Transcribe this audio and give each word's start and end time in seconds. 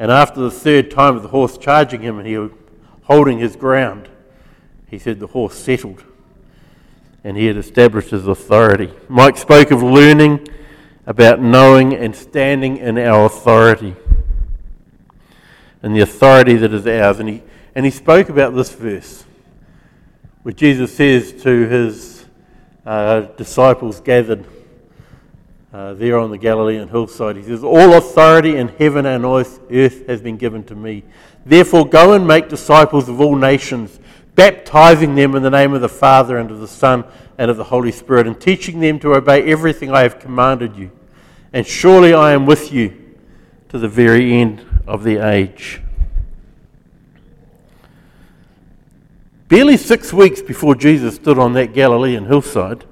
And 0.00 0.10
after 0.10 0.40
the 0.40 0.50
third 0.50 0.90
time 0.90 1.14
of 1.14 1.22
the 1.22 1.28
horse 1.28 1.58
charging 1.58 2.00
him 2.00 2.16
and 2.18 2.26
he 2.26 2.38
was 2.38 2.50
holding 3.02 3.38
his 3.38 3.54
ground, 3.54 4.08
he 4.88 4.98
said 4.98 5.20
the 5.20 5.26
horse 5.26 5.54
settled 5.54 6.02
and 7.22 7.36
he 7.36 7.44
had 7.44 7.58
established 7.58 8.08
his 8.08 8.26
authority. 8.26 8.90
Mike 9.10 9.36
spoke 9.36 9.70
of 9.70 9.82
learning 9.82 10.48
about 11.06 11.38
knowing 11.38 11.92
and 11.92 12.16
standing 12.16 12.78
in 12.78 12.96
our 12.96 13.26
authority 13.26 13.94
and 15.82 15.94
the 15.94 16.00
authority 16.00 16.56
that 16.56 16.72
is 16.72 16.86
ours. 16.86 17.18
And 17.18 17.28
he, 17.28 17.42
and 17.74 17.84
he 17.84 17.90
spoke 17.90 18.30
about 18.30 18.54
this 18.54 18.72
verse 18.72 19.26
where 20.44 20.54
Jesus 20.54 20.96
says 20.96 21.42
to 21.42 21.68
his 21.68 22.24
uh, 22.86 23.20
disciples 23.36 24.00
gathered 24.00 24.46
uh, 25.72 25.94
there 25.94 26.18
on 26.18 26.30
the 26.30 26.38
Galilean 26.38 26.88
hillside, 26.88 27.36
he 27.36 27.42
says, 27.42 27.62
All 27.62 27.94
authority 27.94 28.56
in 28.56 28.68
heaven 28.68 29.06
and 29.06 29.24
earth, 29.24 29.60
earth 29.70 30.06
has 30.08 30.20
been 30.20 30.36
given 30.36 30.64
to 30.64 30.74
me. 30.74 31.04
Therefore, 31.46 31.86
go 31.88 32.12
and 32.12 32.26
make 32.26 32.48
disciples 32.48 33.08
of 33.08 33.20
all 33.20 33.36
nations, 33.36 34.00
baptizing 34.34 35.14
them 35.14 35.36
in 35.36 35.42
the 35.42 35.50
name 35.50 35.72
of 35.72 35.80
the 35.80 35.88
Father 35.88 36.38
and 36.38 36.50
of 36.50 36.58
the 36.58 36.68
Son 36.68 37.04
and 37.38 37.50
of 37.50 37.56
the 37.56 37.64
Holy 37.64 37.92
Spirit, 37.92 38.26
and 38.26 38.40
teaching 38.40 38.80
them 38.80 38.98
to 38.98 39.14
obey 39.14 39.42
everything 39.44 39.92
I 39.92 40.00
have 40.00 40.18
commanded 40.18 40.76
you. 40.76 40.90
And 41.52 41.66
surely 41.66 42.14
I 42.14 42.32
am 42.32 42.46
with 42.46 42.72
you 42.72 43.14
to 43.68 43.78
the 43.78 43.88
very 43.88 44.34
end 44.34 44.64
of 44.88 45.04
the 45.04 45.18
age. 45.18 45.80
Barely 49.48 49.76
six 49.76 50.12
weeks 50.12 50.42
before 50.42 50.74
Jesus 50.74 51.16
stood 51.16 51.38
on 51.38 51.52
that 51.54 51.72
Galilean 51.72 52.26
hillside, 52.26 52.84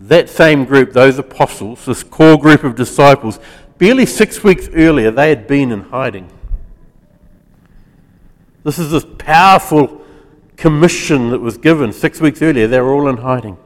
that 0.00 0.28
same 0.28 0.64
group, 0.64 0.92
those 0.92 1.18
apostles, 1.18 1.84
this 1.84 2.02
core 2.02 2.38
group 2.38 2.64
of 2.64 2.76
disciples, 2.76 3.40
barely 3.78 4.06
six 4.06 4.44
weeks 4.44 4.68
earlier, 4.74 5.10
they 5.10 5.28
had 5.28 5.46
been 5.46 5.72
in 5.72 5.82
hiding. 5.82 6.30
This 8.64 8.78
is 8.78 8.90
this 8.90 9.06
powerful 9.18 10.04
commission 10.56 11.30
that 11.30 11.40
was 11.40 11.56
given 11.56 11.92
six 11.92 12.20
weeks 12.20 12.42
earlier. 12.42 12.66
They 12.66 12.80
were 12.80 12.92
all 12.92 13.08
in 13.08 13.18
hiding. 13.18 13.56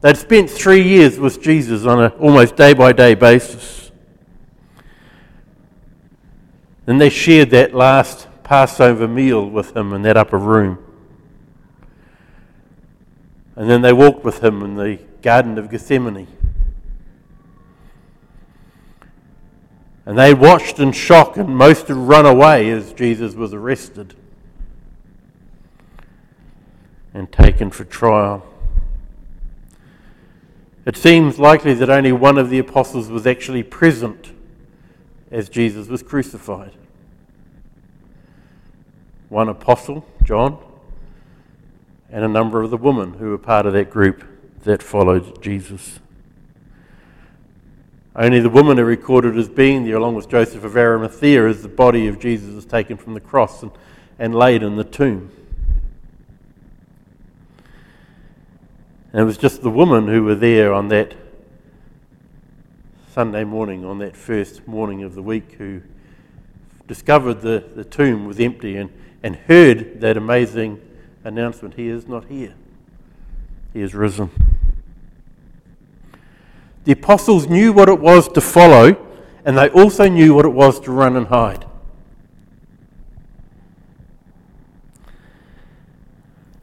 They'd 0.00 0.16
spent 0.16 0.50
three 0.50 0.82
years 0.82 1.18
with 1.18 1.40
Jesus 1.40 1.84
on 1.84 2.00
an 2.00 2.10
almost 2.12 2.56
day 2.56 2.72
by 2.72 2.92
day 2.92 3.14
basis. 3.14 3.92
And 6.86 7.00
they 7.00 7.10
shared 7.10 7.50
that 7.50 7.74
last 7.74 8.26
Passover 8.42 9.06
meal 9.06 9.48
with 9.48 9.76
him 9.76 9.92
in 9.92 10.02
that 10.02 10.16
upper 10.16 10.38
room. 10.38 10.81
And 13.56 13.68
then 13.68 13.82
they 13.82 13.92
walked 13.92 14.24
with 14.24 14.42
him 14.42 14.62
in 14.62 14.76
the 14.76 14.98
Garden 15.20 15.58
of 15.58 15.70
Gethsemane. 15.70 16.26
And 20.04 20.18
they 20.18 20.34
watched 20.34 20.78
in 20.78 20.92
shock, 20.92 21.36
and 21.36 21.56
most 21.56 21.88
had 21.88 21.96
run 21.96 22.26
away 22.26 22.70
as 22.70 22.92
Jesus 22.92 23.34
was 23.34 23.54
arrested 23.54 24.14
and 27.14 27.30
taken 27.30 27.70
for 27.70 27.84
trial. 27.84 28.44
It 30.84 30.96
seems 30.96 31.38
likely 31.38 31.74
that 31.74 31.88
only 31.88 32.10
one 32.10 32.38
of 32.38 32.50
the 32.50 32.58
apostles 32.58 33.08
was 33.08 33.26
actually 33.26 33.62
present 33.62 34.32
as 35.30 35.48
Jesus 35.48 35.88
was 35.88 36.02
crucified 36.02 36.72
one 39.32 39.48
apostle, 39.48 40.04
John, 40.22 40.58
and 42.12 42.24
a 42.24 42.28
number 42.28 42.62
of 42.62 42.70
the 42.70 42.76
women 42.76 43.14
who 43.14 43.30
were 43.30 43.38
part 43.38 43.66
of 43.66 43.72
that 43.72 43.90
group 43.90 44.22
that 44.64 44.82
followed 44.82 45.42
Jesus. 45.42 45.98
Only 48.14 48.40
the 48.40 48.50
women 48.50 48.78
are 48.78 48.84
recorded 48.84 49.36
as 49.38 49.48
being 49.48 49.84
there, 49.84 49.96
along 49.96 50.14
with 50.14 50.28
Joseph 50.28 50.62
of 50.62 50.76
Arimathea, 50.76 51.48
as 51.48 51.62
the 51.62 51.68
body 51.68 52.06
of 52.06 52.20
Jesus 52.20 52.50
is 52.50 52.66
taken 52.66 52.96
from 52.96 53.14
the 53.14 53.20
cross 53.20 53.62
and, 53.62 53.72
and 54.18 54.34
laid 54.34 54.62
in 54.62 54.76
the 54.76 54.84
tomb. 54.84 55.30
And 59.12 59.22
it 59.22 59.24
was 59.24 59.38
just 59.38 59.62
the 59.62 59.70
women 59.70 60.06
who 60.06 60.22
were 60.22 60.34
there 60.34 60.72
on 60.72 60.88
that 60.88 61.14
Sunday 63.12 63.44
morning, 63.44 63.84
on 63.84 63.98
that 63.98 64.16
first 64.16 64.68
morning 64.68 65.02
of 65.02 65.14
the 65.14 65.22
week, 65.22 65.52
who 65.52 65.80
discovered 66.86 67.40
the, 67.40 67.64
the 67.74 67.84
tomb 67.84 68.26
was 68.26 68.38
empty 68.38 68.76
and 68.76 68.90
and 69.22 69.36
heard 69.36 70.00
that 70.00 70.16
amazing 70.16 70.80
announcement 71.24 71.74
He 71.74 71.88
is 71.88 72.06
not 72.06 72.26
here, 72.26 72.54
He 73.72 73.80
is 73.80 73.94
risen. 73.94 74.30
The 76.84 76.92
apostles 76.92 77.46
knew 77.46 77.72
what 77.72 77.88
it 77.88 78.00
was 78.00 78.28
to 78.28 78.40
follow, 78.40 78.96
and 79.44 79.56
they 79.56 79.68
also 79.68 80.08
knew 80.08 80.34
what 80.34 80.44
it 80.44 80.52
was 80.52 80.80
to 80.80 80.92
run 80.92 81.16
and 81.16 81.28
hide. 81.28 81.64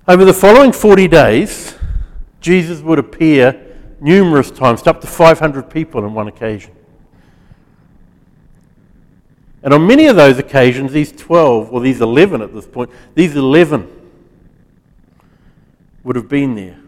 Over 0.07 0.25
the 0.25 0.33
following 0.33 0.71
40 0.71 1.07
days, 1.07 1.75
Jesus 2.41 2.81
would 2.81 2.99
appear 2.99 3.65
numerous 4.01 4.49
times, 4.49 4.81
to 4.81 4.89
up 4.89 5.01
to 5.01 5.07
500 5.07 5.69
people 5.69 6.03
on 6.03 6.13
one 6.13 6.27
occasion. 6.27 6.71
And 9.61 9.73
on 9.73 9.85
many 9.85 10.07
of 10.07 10.15
those 10.15 10.37
occasions, 10.37 10.93
these 10.93 11.11
12, 11.11 11.71
or 11.71 11.81
these 11.81 12.01
11 12.01 12.41
at 12.41 12.53
this 12.53 12.65
point, 12.65 12.89
these 13.13 13.35
11 13.35 13.98
would 16.09 16.15
have 16.15 16.27
been 16.27 16.55
there. 16.55 16.79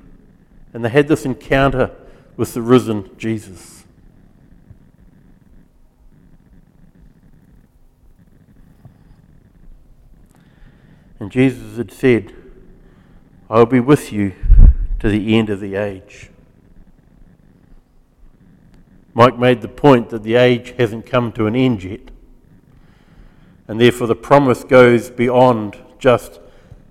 And 0.73 0.83
they 0.83 0.89
had 0.89 1.07
this 1.07 1.25
encounter 1.25 1.91
with 2.37 2.55
the 2.55 2.61
risen 2.63 3.07
Jesus. 3.19 3.83
And 11.19 11.31
Jesus 11.31 11.77
had 11.77 11.91
said, 11.91 12.33
I 13.47 13.59
will 13.59 13.67
be 13.67 13.79
with 13.79 14.11
you 14.11 14.33
to 14.99 15.07
the 15.07 15.37
end 15.37 15.51
of 15.51 15.59
the 15.59 15.75
age. 15.75 16.31
Mike 19.13 19.37
made 19.37 19.61
the 19.61 19.67
point 19.67 20.09
that 20.09 20.23
the 20.23 20.33
age 20.33 20.73
hasn't 20.79 21.05
come 21.05 21.31
to 21.33 21.45
an 21.45 21.55
end 21.55 21.83
yet. 21.83 22.09
And 23.67 23.79
therefore, 23.79 24.07
the 24.07 24.15
promise 24.15 24.63
goes 24.63 25.11
beyond 25.11 25.77
just 25.99 26.39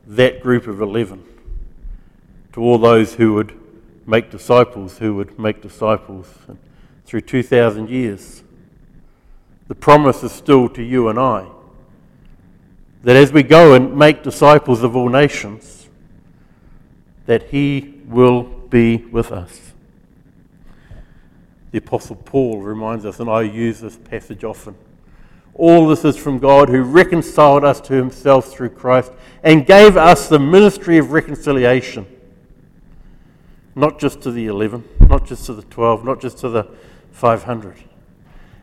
that 0.06 0.41
group 0.41 0.69
of 0.69 0.81
11 0.81 1.25
to 2.52 2.61
all 2.61 2.79
those 2.79 3.14
who 3.14 3.35
would 3.35 3.58
make 4.06 4.31
disciples, 4.31 4.99
who 4.99 5.14
would 5.14 5.38
make 5.38 5.62
disciples 5.62 6.26
through 7.05 7.20
2,000 7.23 7.88
years. 7.88 8.43
The 9.69 9.75
promise 9.75 10.23
is 10.23 10.32
still 10.32 10.69
to 10.70 10.82
you 10.82 11.08
and 11.08 11.19
I 11.19 11.49
that 13.02 13.17
as 13.17 13.32
we 13.32 13.43
go 13.43 13.73
and 13.73 13.97
make 13.97 14.23
disciples 14.23 14.82
of 14.82 14.94
all 14.94 15.08
nations, 15.08 15.88
that 17.25 17.44
He 17.44 17.94
will 18.05 18.43
be 18.43 18.99
with 18.99 19.32
us. 19.32 19.73
The 21.70 21.79
Apostle 21.79 22.17
Paul 22.17 22.61
reminds 22.61 23.06
us, 23.06 23.20
and 23.20 23.31
I 23.31 23.43
use 23.43 23.81
this 23.81 23.97
passage 23.97 24.44
often 24.44 24.75
all 25.61 25.87
this 25.87 26.06
is 26.06 26.17
from 26.17 26.38
God 26.38 26.70
who 26.70 26.82
reconciled 26.82 27.64
us 27.64 27.82
to 27.82 27.93
himself 27.93 28.47
through 28.47 28.70
Christ 28.70 29.12
and 29.43 29.67
gave 29.67 29.97
us 29.97 30.26
the 30.26 30.38
ministry 30.38 30.97
of 30.97 31.12
reconciliation. 31.12 32.06
Not 33.75 33.99
just 33.99 34.21
to 34.23 34.31
the 34.31 34.47
11, 34.47 34.85
not 35.09 35.27
just 35.27 35.47
to 35.47 35.55
the 35.55 35.63
12, 35.63 36.05
not 36.05 36.21
just 36.21 36.39
to 36.39 36.49
the 36.49 36.69
500. 37.13 37.85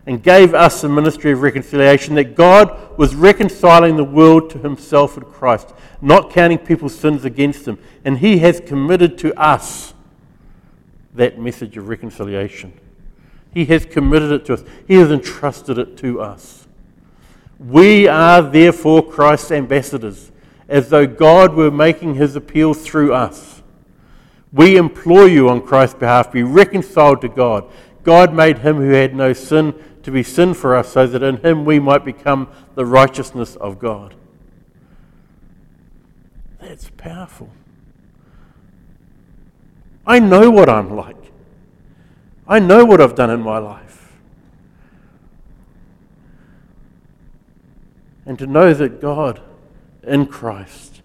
and 0.06 0.24
gave 0.24 0.54
us 0.54 0.82
the 0.82 0.88
ministry 0.88 1.34
of 1.34 1.42
reconciliation, 1.42 2.16
that 2.16 2.34
God 2.34 2.98
was 2.98 3.14
reconciling 3.14 3.98
the 3.98 4.06
world 4.06 4.50
to 4.52 4.58
himself 4.58 5.18
in 5.18 5.24
Christ, 5.24 5.74
not 6.02 6.32
counting 6.32 6.60
people's 6.60 6.98
sins 6.98 7.26
against 7.26 7.66
them. 7.66 7.78
And 8.06 8.20
he 8.20 8.38
has 8.38 8.62
committed 8.62 9.18
to 9.20 9.38
us 9.38 9.94
that 11.14 11.38
message 11.38 11.76
of 11.76 11.90
reconciliation. 11.90 12.72
He 13.54 13.66
has 13.66 13.86
committed 13.86 14.32
it 14.32 14.46
to 14.46 14.54
us, 14.54 14.64
He 14.88 14.96
has 14.96 15.12
entrusted 15.12 15.78
it 15.78 15.98
to 15.98 16.22
us. 16.22 16.68
We 17.60 18.08
are 18.08 18.42
therefore 18.42 19.06
Christ's 19.10 19.52
ambassadors, 19.52 20.32
as 20.70 20.90
though 20.90 21.08
God 21.08 21.56
were 21.56 21.72
making 21.72 22.16
His 22.16 22.36
appeal 22.36 22.74
through 22.74 23.14
us. 23.14 23.57
We 24.54 24.78
implore 24.78 25.28
you 25.28 25.50
on 25.50 25.62
Christ's 25.62 26.00
behalf, 26.00 26.32
be 26.32 26.44
reconciled 26.44 27.22
to 27.22 27.30
God. 27.30 27.70
God 28.04 28.34
made 28.34 28.60
him 28.60 28.78
who 28.78 28.92
had 28.92 29.14
no 29.14 29.34
sin 29.34 29.76
to 30.04 30.12
be 30.12 30.24
sin 30.24 30.54
for 30.54 30.76
us, 30.76 30.94
so 30.94 31.06
that 31.06 31.22
in 31.22 31.38
him 31.38 31.66
we 31.66 31.80
might 31.80 32.06
become 32.06 32.48
the 32.76 32.86
righteousness 32.86 33.58
of 33.58 33.78
God. 33.78 34.16
That's 36.62 36.90
powerful. 36.96 37.50
I 40.06 40.20
know 40.20 40.50
what 40.50 40.70
I'm 40.70 40.96
like. 40.96 41.18
I 42.48 42.60
know 42.60 42.86
what 42.86 43.02
I've 43.02 43.16
done 43.16 43.30
in 43.30 43.42
my 43.42 43.58
life. 43.58 44.14
And 48.26 48.40
to 48.40 48.48
know 48.48 48.74
that 48.74 49.02
God 49.02 49.42
in 50.04 50.26
Christ 50.26 51.02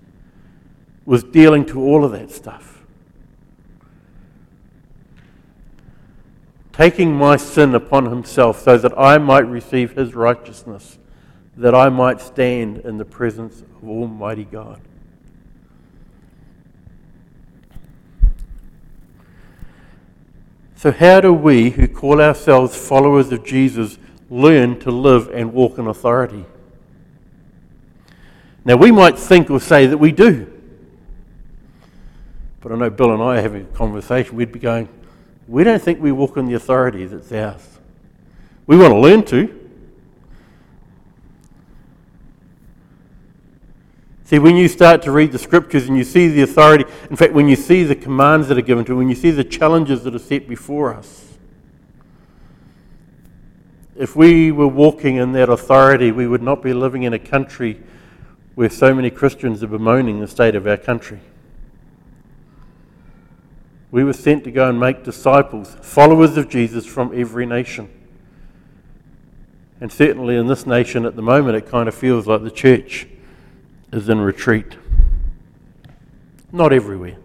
was 1.05 1.25
dealing 1.25 1.67
to 1.67 1.81
all 1.81 2.05
of 2.05 2.13
that 2.13 2.31
stuff. 2.31 2.72
Taking 6.73 7.15
my 7.15 7.37
sin 7.37 7.75
upon 7.75 8.07
himself 8.07 8.63
so 8.63 8.79
that 8.79 8.99
I 8.99 9.19
might 9.19 9.47
receive 9.47 9.93
his 9.93 10.15
righteousness, 10.15 10.99
that 11.57 11.75
I 11.75 11.91
might 11.91 12.21
stand 12.21 12.79
in 12.79 12.97
the 12.97 13.05
presence 13.05 13.61
of 13.61 13.89
Almighty 13.89 14.45
God. 14.45 14.81
So, 20.83 20.91
how 20.91 21.21
do 21.21 21.33
we, 21.33 21.71
who 21.71 21.87
call 21.87 22.21
ourselves 22.21 22.75
followers 22.75 23.31
of 23.31 23.45
Jesus, 23.45 23.99
learn 24.29 24.81
to 24.81 24.91
live 24.91 25.31
and 25.33 25.53
walk 25.53 25.79
in 25.79 25.87
authority? 25.87 26.45
Now, 28.65 28.77
we 28.77 28.91
might 28.91 29.19
think 29.19 29.49
or 29.49 29.61
say 29.61 29.87
that 29.87 29.99
we 29.99 30.11
do. 30.11 30.53
But 32.61 32.73
I 32.73 32.77
know 32.77 32.91
Bill 32.91 33.13
and 33.13 33.23
I 33.23 33.39
are 33.39 33.43
having 33.43 33.63
a 33.63 33.77
conversation. 33.77 34.35
We'd 34.35 34.51
be 34.51 34.59
going, 34.59 34.89
we 35.53 35.65
don't 35.65 35.83
think 35.83 36.01
we 36.01 36.13
walk 36.13 36.39
in 36.39 36.47
the 36.47 36.55
authority 36.55 37.05
that's 37.05 37.31
ours. 37.31 37.79
We 38.67 38.79
want 38.79 38.95
to 38.95 38.99
learn 38.99 39.23
to. 39.27 39.61
See, 44.25 44.39
when 44.39 44.57
you 44.57 44.67
start 44.67 45.03
to 45.03 45.13
read 45.13 45.31
the 45.31 45.39
scriptures 45.39 45.89
and 45.89 45.99
you 45.99 46.05
see 46.05 46.29
the 46.29 46.41
authority, 46.41 46.87
in 47.11 47.17
fact, 47.17 47.35
when 47.35 47.49
you 47.49 47.57
see 47.57 47.85
the 47.85 47.95
commands 47.95 48.49
that 48.49 48.57
are 48.57 48.63
given 48.63 48.87
to, 48.87 48.97
when 48.97 49.11
you 49.11 49.15
see 49.15 49.31
the 49.31 49.45
challenges 49.45 50.05
that 50.05 50.15
are 50.15 50.19
set 50.19 50.49
before 50.49 50.95
us, 50.95 51.35
if 53.95 54.17
we 54.17 54.51
were 54.51 54.67
walking 54.67 55.17
in 55.17 55.33
that 55.33 55.51
authority, 55.51 56.13
we 56.13 56.27
would 56.27 56.43
not 56.43 56.63
be 56.63 56.73
living 56.73 57.03
in 57.03 57.13
a 57.13 57.19
country 57.19 57.79
where 58.55 58.71
so 58.71 58.95
many 58.95 59.11
Christians 59.11 59.63
are 59.63 59.67
bemoaning 59.67 60.19
the 60.19 60.29
state 60.29 60.55
of 60.55 60.67
our 60.67 60.79
country. 60.79 61.21
We 63.93 64.05
were 64.05 64.15
sent 64.15 64.45
to 64.45 64.51
go 64.51 64.71
and 64.71 64.81
make 64.81 65.05
disciples, 65.05 65.77
followers 65.83 66.39
of 66.39 66.49
Jesus 66.49 66.87
from 66.87 67.13
every 67.15 67.45
nation. 67.45 67.91
And 69.83 69.93
certainly 69.93 70.37
in 70.37 70.47
this 70.47 70.67
nation 70.67 71.05
at 71.05 71.15
the 71.15 71.23
moment, 71.23 71.57
it 71.57 71.69
kind 71.69 71.89
of 71.89 71.95
feels 71.95 72.27
like 72.27 72.43
the 72.43 72.51
church 72.51 73.07
is 73.93 74.09
in 74.09 74.19
retreat. 74.21 74.79
Not 76.51 76.73
everywhere. 76.73 77.19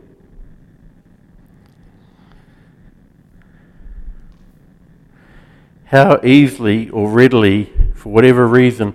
How 5.85 6.19
easily 6.21 6.89
or 6.89 7.09
readily, 7.09 7.71
for 7.93 8.11
whatever 8.11 8.45
reason, 8.45 8.93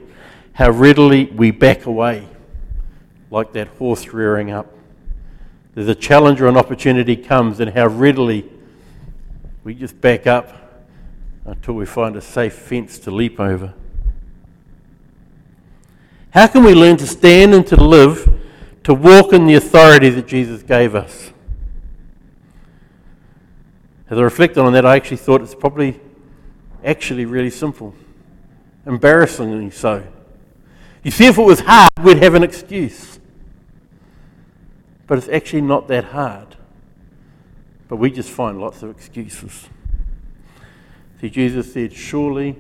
how 0.53 0.71
readily 0.71 1.25
we 1.25 1.51
back 1.51 1.87
away 1.87 2.29
like 3.31 3.55
that 3.55 3.69
horse 3.69 4.09
rearing 4.09 4.51
up. 4.51 4.67
There's 5.75 5.89
a 5.89 5.95
challenge 5.95 6.41
or 6.41 6.49
an 6.49 6.57
opportunity 6.57 7.17
comes, 7.17 7.61
and 7.61 7.71
how 7.71 7.87
readily 7.87 8.45
we 9.65 9.75
just 9.75 10.01
back 10.01 10.27
up 10.27 10.85
until 11.45 11.75
we 11.75 11.87
find 11.87 12.15
a 12.17 12.21
safe 12.21 12.55
fence 12.55 12.99
to 13.01 13.11
leap 13.11 13.41
over. 13.41 13.75
How 16.31 16.47
can 16.47 16.65
we 16.65 16.75
learn 16.75 16.97
to 16.99 17.07
stand 17.07 17.55
and 17.55 17.67
to 17.67 17.77
live, 17.77 18.41
to 18.85 18.95
walk 18.95 19.33
in 19.33 19.47
the 19.47 19.55
authority 19.55 20.09
that 20.11 20.27
Jesus 20.27 20.63
gave 20.63 20.95
us? 20.95 21.31
As 24.09 24.19
I 24.19 24.23
reflected 24.23 24.61
on 24.61 24.73
that, 24.75 24.85
I 24.85 24.97
actually 24.97 25.17
thought 25.17 25.41
it's 25.41 25.55
probably 25.55 25.99
actually 26.85 27.25
really 27.25 27.51
simple. 27.51 27.95
Embarrassingly 28.85 29.71
so. 29.71 30.07
You 31.03 31.11
see, 31.11 31.27
if 31.27 31.39
it 31.39 31.43
was 31.43 31.61
hard, 31.61 31.91
we'd 32.03 32.23
have 32.23 32.35
an 32.35 32.43
excuse. 32.43 33.12
But 35.13 35.19
it's 35.19 35.29
actually 35.29 35.61
not 35.61 35.89
that 35.89 36.05
hard. 36.05 36.57
But 37.87 37.97
we 37.97 38.11
just 38.11 38.31
find 38.31 38.59
lots 38.59 38.83
of 38.83 38.89
excuses. 38.89 39.69
See, 41.21 41.29
Jesus 41.29 41.71
said, 41.71 41.93
Surely 41.93 42.57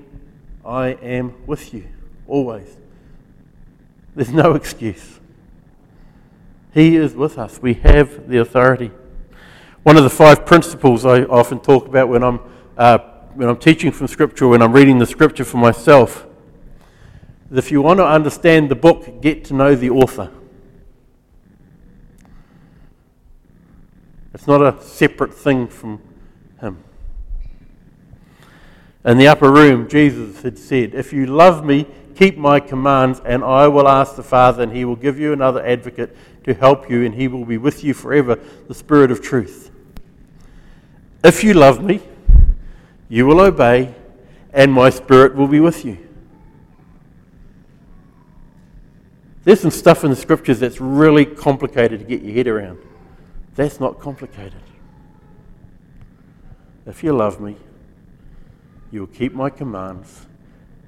I 0.63 0.89
am 0.89 1.47
with 1.47 1.73
you 1.73 1.89
always 2.29 2.77
there's 4.15 4.29
no 4.29 4.53
excuse. 4.55 5.19
He 6.75 6.97
is 6.97 7.15
with 7.15 7.39
us. 7.39 7.59
We 7.63 7.73
have 7.73 8.29
the 8.29 8.37
authority. 8.37 8.91
One 9.83 9.97
of 9.97 10.03
the 10.03 10.11
five 10.11 10.45
principles 10.45 11.07
I 11.07 11.23
often 11.23 11.59
talk 11.59 11.87
about 11.87 12.11
when 12.11 12.23
I'm, 12.23 12.39
uh, 12.77 12.99
when 13.33 13.49
I'm 13.49 13.57
teaching 13.57 13.93
from 13.93 14.09
Scripture, 14.09 14.47
when 14.47 14.61
I'm 14.61 14.75
reading 14.75 14.99
the 14.99 15.07
Scripture 15.07 15.47
for 15.47 15.57
myself, 15.57 16.27
is 17.51 17.57
if 17.57 17.73
you 17.73 17.81
want 17.81 17.99
to 18.01 18.07
understand 18.07 18.71
the 18.71 18.75
book, 18.75 19.23
get 19.23 19.43
to 19.47 19.55
know 19.55 19.75
the 19.75 19.89
author. 19.89 20.31
It's 24.43 24.49
not 24.49 24.61
a 24.61 24.83
separate 24.83 25.33
thing 25.33 25.69
from 25.69 26.03
him. 26.61 26.83
In 29.05 29.19
the 29.19 29.29
upper 29.29 29.53
room, 29.53 29.89
Jesus 29.89 30.43
had 30.43 30.59
said, 30.59 30.95
If 30.95 31.13
you 31.13 31.27
love 31.27 31.65
me, 31.65 31.87
Keep 32.15 32.37
my 32.37 32.61
commands, 32.61 33.21
and 33.25 33.43
I 33.43 33.69
will 33.69 33.89
ask 33.89 34.17
the 34.17 34.23
Father, 34.23 34.63
and 34.63 34.73
he 34.73 34.85
will 34.85 34.97
give 34.97 35.19
you 35.19 35.33
another 35.33 35.65
advocate 35.65 36.15
to 36.45 36.55
help 36.55 36.91
you, 36.91 37.05
and 37.05 37.15
he 37.15 37.27
will 37.27 37.45
be 37.45 37.59
with 37.59 37.83
you 37.83 37.95
forever, 37.95 38.39
the 38.69 38.75
Spirit 38.75 39.11
of 39.11 39.23
truth. 39.23 39.71
If 41.25 41.43
you 41.43 41.55
love 41.55 41.83
me, 41.83 42.01
you 43.09 43.27
will 43.27 43.41
obey, 43.41 43.95
and 44.53 44.73
my 44.73 44.91
Spirit 44.91 45.35
will 45.35 45.49
be 45.49 45.61
with 45.61 45.85
you. 45.85 45.99
There's 49.45 49.61
some 49.61 49.71
stuff 49.71 50.05
in 50.05 50.11
the 50.11 50.17
scriptures 50.17 50.61
that's 50.61 50.81
really 50.81 51.25
complicated 51.25 52.01
to 52.01 52.07
get 52.07 52.23
your 52.23 52.35
head 52.35 52.47
around. 52.47 52.79
That's 53.55 53.81
not 53.81 53.99
complicated. 53.99 54.63
If 56.87 57.05
you 57.05 57.13
love 57.13 57.41
me, 57.41 57.57
you 58.91 59.01
will 59.01 59.07
keep 59.07 59.35
my 59.35 59.51
commands, 59.51 60.27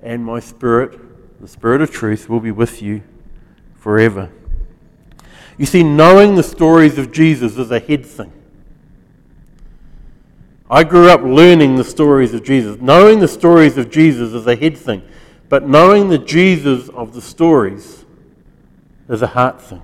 and 0.02 0.24
my 0.24 0.40
Spirit 0.40 0.98
the 1.40 1.48
Spirit 1.48 1.82
of 1.82 1.90
truth 1.90 2.28
will 2.28 2.40
be 2.40 2.50
with 2.50 2.80
you 2.80 3.02
forever. 3.74 4.30
You 5.58 5.66
see, 5.66 5.82
knowing 5.82 6.34
the 6.34 6.42
stories 6.42 6.96
of 6.96 7.12
Jesus 7.12 7.58
is 7.58 7.70
a 7.70 7.78
head 7.78 8.06
thing. 8.06 8.32
I 10.70 10.84
grew 10.84 11.08
up 11.08 11.20
learning 11.22 11.76
the 11.76 11.84
stories 11.84 12.32
of 12.34 12.42
Jesus. 12.42 12.80
Knowing 12.80 13.20
the 13.20 13.28
stories 13.28 13.76
of 13.76 13.90
Jesus 13.90 14.32
is 14.32 14.46
a 14.46 14.56
head 14.56 14.76
thing. 14.76 15.02
But 15.48 15.68
knowing 15.68 16.08
the 16.08 16.18
Jesus 16.18 16.88
of 16.88 17.12
the 17.12 17.20
stories 17.20 18.06
is 19.08 19.22
a 19.22 19.26
heart 19.26 19.60
thing. 19.60 19.82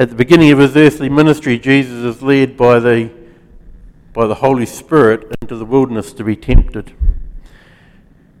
At 0.00 0.08
the 0.08 0.14
beginning 0.14 0.50
of 0.50 0.58
his 0.58 0.74
earthly 0.78 1.10
ministry, 1.10 1.58
Jesus 1.58 2.16
is 2.16 2.22
led 2.22 2.56
by 2.56 2.80
the 2.80 3.10
by 4.14 4.26
the 4.26 4.36
Holy 4.36 4.64
Spirit 4.64 5.30
into 5.42 5.56
the 5.56 5.66
wilderness 5.66 6.14
to 6.14 6.24
be 6.24 6.34
tempted. 6.36 6.94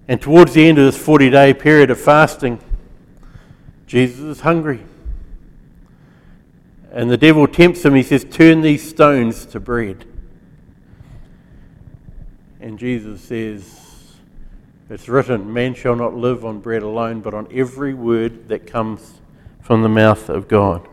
And 0.08 0.22
towards 0.22 0.54
the 0.54 0.66
end 0.66 0.78
of 0.78 0.86
this 0.86 0.96
40 0.96 1.28
day 1.28 1.52
period 1.52 1.90
of 1.90 2.00
fasting, 2.00 2.60
Jesus 3.86 4.20
is 4.20 4.40
hungry. 4.40 4.80
And 6.90 7.10
the 7.10 7.18
devil 7.18 7.46
tempts 7.46 7.84
him. 7.84 7.94
He 7.94 8.04
says, 8.04 8.24
Turn 8.24 8.62
these 8.62 8.88
stones 8.88 9.44
to 9.44 9.60
bread. 9.60 10.06
And 12.58 12.78
Jesus 12.78 13.20
says, 13.20 14.14
It's 14.88 15.10
written, 15.10 15.52
Man 15.52 15.74
shall 15.74 15.94
not 15.94 16.14
live 16.14 16.42
on 16.42 16.60
bread 16.60 16.82
alone, 16.82 17.20
but 17.20 17.34
on 17.34 17.48
every 17.52 17.92
word 17.92 18.48
that 18.48 18.66
comes 18.66 19.20
from 19.60 19.82
the 19.82 19.90
mouth 19.90 20.30
of 20.30 20.48
God. 20.48 20.88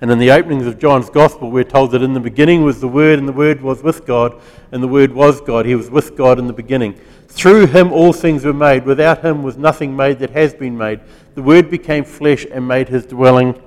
And 0.00 0.10
in 0.10 0.18
the 0.18 0.30
openings 0.30 0.66
of 0.66 0.78
John's 0.78 1.10
Gospel, 1.10 1.50
we're 1.50 1.62
told 1.62 1.90
that 1.90 2.02
in 2.02 2.14
the 2.14 2.20
beginning 2.20 2.64
was 2.64 2.80
the 2.80 2.88
Word, 2.88 3.18
and 3.18 3.28
the 3.28 3.32
Word 3.32 3.60
was 3.60 3.82
with 3.82 4.06
God, 4.06 4.40
and 4.72 4.82
the 4.82 4.88
Word 4.88 5.12
was 5.12 5.42
God. 5.42 5.66
He 5.66 5.74
was 5.74 5.90
with 5.90 6.16
God 6.16 6.38
in 6.38 6.46
the 6.46 6.54
beginning. 6.54 6.98
Through 7.28 7.66
him 7.66 7.92
all 7.92 8.14
things 8.14 8.44
were 8.44 8.54
made. 8.54 8.86
Without 8.86 9.22
him 9.22 9.42
was 9.42 9.58
nothing 9.58 9.94
made 9.94 10.18
that 10.20 10.30
has 10.30 10.54
been 10.54 10.76
made. 10.76 11.00
The 11.34 11.42
Word 11.42 11.70
became 11.70 12.04
flesh 12.04 12.46
and 12.50 12.66
made 12.66 12.88
his 12.88 13.04
dwelling 13.04 13.60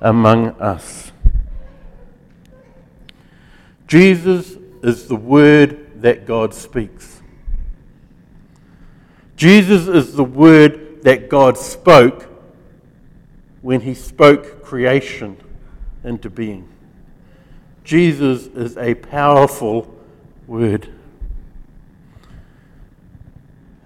among 0.00 0.48
us. 0.60 1.12
Jesus 3.86 4.56
is 4.82 5.08
the 5.08 5.16
Word 5.16 6.00
that 6.00 6.26
God 6.26 6.54
speaks. 6.54 7.20
Jesus 9.36 9.86
is 9.88 10.16
the 10.16 10.24
Word 10.24 11.02
that 11.02 11.28
God 11.28 11.58
spoke 11.58 12.26
when 13.60 13.82
he 13.82 13.92
spoke 13.92 14.64
creation 14.64 15.36
into 16.06 16.30
being. 16.30 16.68
Jesus 17.84 18.46
is 18.46 18.76
a 18.78 18.94
powerful 18.94 19.94
word. 20.46 20.88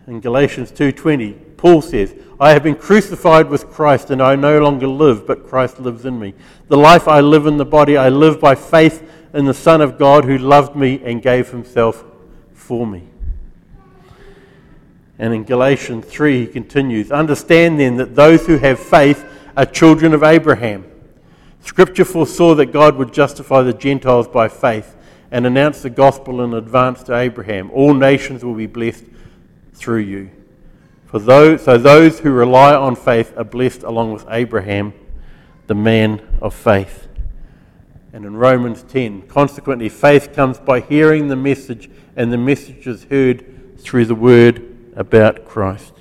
In 0.07 0.21
Galatians 0.21 0.71
2:20, 0.71 1.37
Paul 1.57 1.83
says, 1.83 2.15
"I 2.39 2.53
have 2.53 2.62
been 2.62 2.75
crucified 2.75 3.50
with 3.50 3.71
Christ 3.71 4.11
and 4.11 4.23
I 4.23 4.37
no 4.37 4.61
longer 4.61 4.87
live, 4.87 5.27
but 5.27 5.47
Christ 5.47 5.81
lives 5.81 6.05
in 6.05 6.19
me. 6.19 6.35
The 6.69 6.77
life 6.77 7.07
I 7.07 7.21
live 7.21 7.47
in 7.47 7.59
the 7.59 7.65
body 7.65 7.97
I 7.97 8.09
live 8.09 8.41
by 8.41 8.55
faith 8.55 9.03
in 9.33 9.45
the 9.45 9.55
Son 9.55 9.81
of 9.81 9.99
God 9.99 10.25
who 10.25 10.39
loved 10.39 10.75
me 10.75 11.00
and 11.05 11.23
gave 11.23 11.50
himself 11.50 12.05
for 12.55 12.87
me." 12.87 13.03
And 15.19 15.35
in 15.35 15.45
Galatians 15.45 16.07
3 16.07 16.41
he 16.41 16.47
continues, 16.47 17.12
"Understand 17.12 17.79
then 17.79 17.97
that 17.97 18.17
those 18.17 18.47
who 18.47 18.57
have 18.57 18.79
faith 18.79 19.25
are 19.57 19.67
children 19.67 20.15
of 20.15 20.23
Abraham. 20.23 20.85
Scripture 21.62 22.05
foresaw 22.05 22.55
that 22.55 22.73
God 22.73 22.97
would 22.97 23.12
justify 23.12 23.62
the 23.62 23.73
Gentiles 23.73 24.29
by 24.29 24.49
faith 24.49 24.97
and 25.31 25.47
announce 25.47 25.83
the 25.83 25.90
gospel 25.90 26.43
in 26.43 26.55
advance 26.55 27.02
to 27.05 27.17
Abraham. 27.17 27.71
All 27.71 27.95
nations 27.95 28.45
will 28.45 28.55
be 28.55 28.67
blessed 28.67 29.05
through 29.75 30.00
you. 30.00 30.31
For 31.07 31.19
those, 31.19 31.62
so 31.64 31.76
those 31.76 32.21
who 32.21 32.31
rely 32.31 32.75
on 32.75 32.97
faith 32.97 33.37
are 33.37 33.45
blessed 33.45 33.83
along 33.83 34.12
with 34.12 34.26
Abraham, 34.29 34.93
the 35.67 35.75
man 35.75 36.21
of 36.40 36.55
faith. 36.55 37.09
And 38.12 38.25
in 38.25 38.37
Romans 38.37 38.83
10, 38.83 39.23
consequently, 39.23 39.88
faith 39.88 40.33
comes 40.33 40.59
by 40.59 40.81
hearing 40.81 41.29
the 41.29 41.37
message, 41.37 41.88
and 42.17 42.33
the 42.33 42.38
message 42.38 42.87
is 42.87 43.05
heard 43.05 43.79
through 43.79 44.07
the 44.07 44.14
word 44.14 44.93
about 44.97 45.45
Christ. 45.45 45.95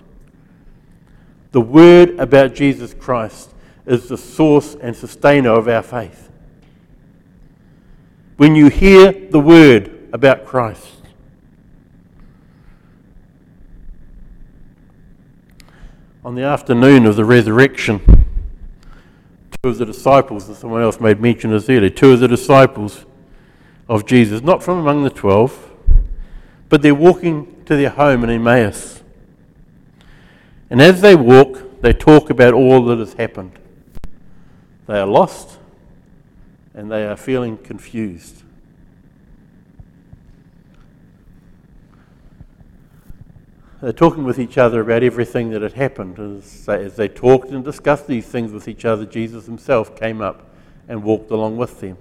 The 1.51 1.62
word 1.62 2.20
about 2.20 2.56
Jesus 2.56 2.94
Christ 2.94 3.54
is 3.89 4.08
the 4.08 4.17
source 4.17 4.75
and 4.75 4.96
sustainer 4.96 5.50
of 5.50 5.67
our 5.67 5.81
faith. 5.81 6.29
When 8.38 8.55
you 8.55 8.69
hear 8.69 9.12
the 9.12 9.39
word 9.39 10.10
about 10.13 10.46
Christ, 10.46 10.88
on 16.24 16.36
the 16.36 16.43
afternoon 16.43 17.08
of 17.08 17.15
the 17.15 17.25
resurrection, 17.25 18.00
two 19.63 19.69
of 19.69 19.79
the 19.79 19.86
disciples, 19.86 20.48
and 20.48 20.55
someone 20.55 20.84
else 20.84 21.00
made 21.00 21.19
mention 21.19 21.51
of 21.51 21.65
this 21.65 21.75
earlier, 21.75 21.89
two 21.89 22.12
of 22.12 22.19
the 22.19 22.27
disciples 22.27 23.05
of 23.89 24.05
Jesus, 24.05 24.41
not 24.41 24.62
from 24.62 24.77
among 24.77 25.03
the 25.03 25.10
twelve, 25.10 25.67
but 26.69 26.84
they're 26.84 26.93
walking 26.93 27.63
to 27.65 27.75
their 27.75 27.89
home 27.89 28.24
in 28.24 28.29
Emmaus. 28.29 29.01
And 30.69 30.79
as 30.79 31.01
they 31.01 31.15
walk, 31.15 31.81
they 31.81 31.91
talk 31.91 32.29
about 32.29 32.53
all 32.53 32.86
that 32.86 33.00
has 33.00 33.13
happened. 33.13 33.58
They 34.89 35.00
are 35.00 35.05
lost 35.05 35.60
and 36.74 36.91
they 36.91 37.05
are 37.05 37.15
feeling 37.15 37.60
confused. 37.60 38.41
They're 43.81 43.93
talking 43.93 44.24
with 44.24 44.39
each 44.39 44.58
other 44.58 44.81
about 44.81 45.03
everything 45.03 45.51
that 45.51 45.62
had 45.62 45.74
happened. 45.74 46.17
As 46.17 46.65
they, 46.65 46.84
as 46.84 46.96
they 46.96 47.08
talked 47.08 47.51
and 47.51 47.63
discussed 47.63 48.08
these 48.08 48.25
things 48.25 48.51
with 48.51 48.67
each 48.67 48.84
other, 48.84 49.05
Jesus 49.05 49.46
himself 49.46 49.96
came 49.96 50.22
up 50.22 50.50
and 50.88 51.03
walked 51.03 51.29
along 51.29 51.58
with 51.58 51.81
them. 51.81 51.96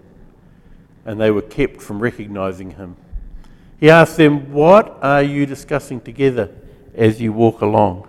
And 1.05 1.21
they 1.21 1.31
were 1.31 1.43
kept 1.43 1.83
from 1.83 1.99
recognizing 1.99 2.71
him. 2.71 2.97
He 3.79 3.91
asked 3.91 4.17
them, 4.17 4.51
What 4.51 4.99
are 5.03 5.23
you 5.23 5.45
discussing 5.45 6.01
together 6.01 6.51
as 6.95 7.21
you 7.21 7.35
walk 7.35 7.61
along? 7.61 8.09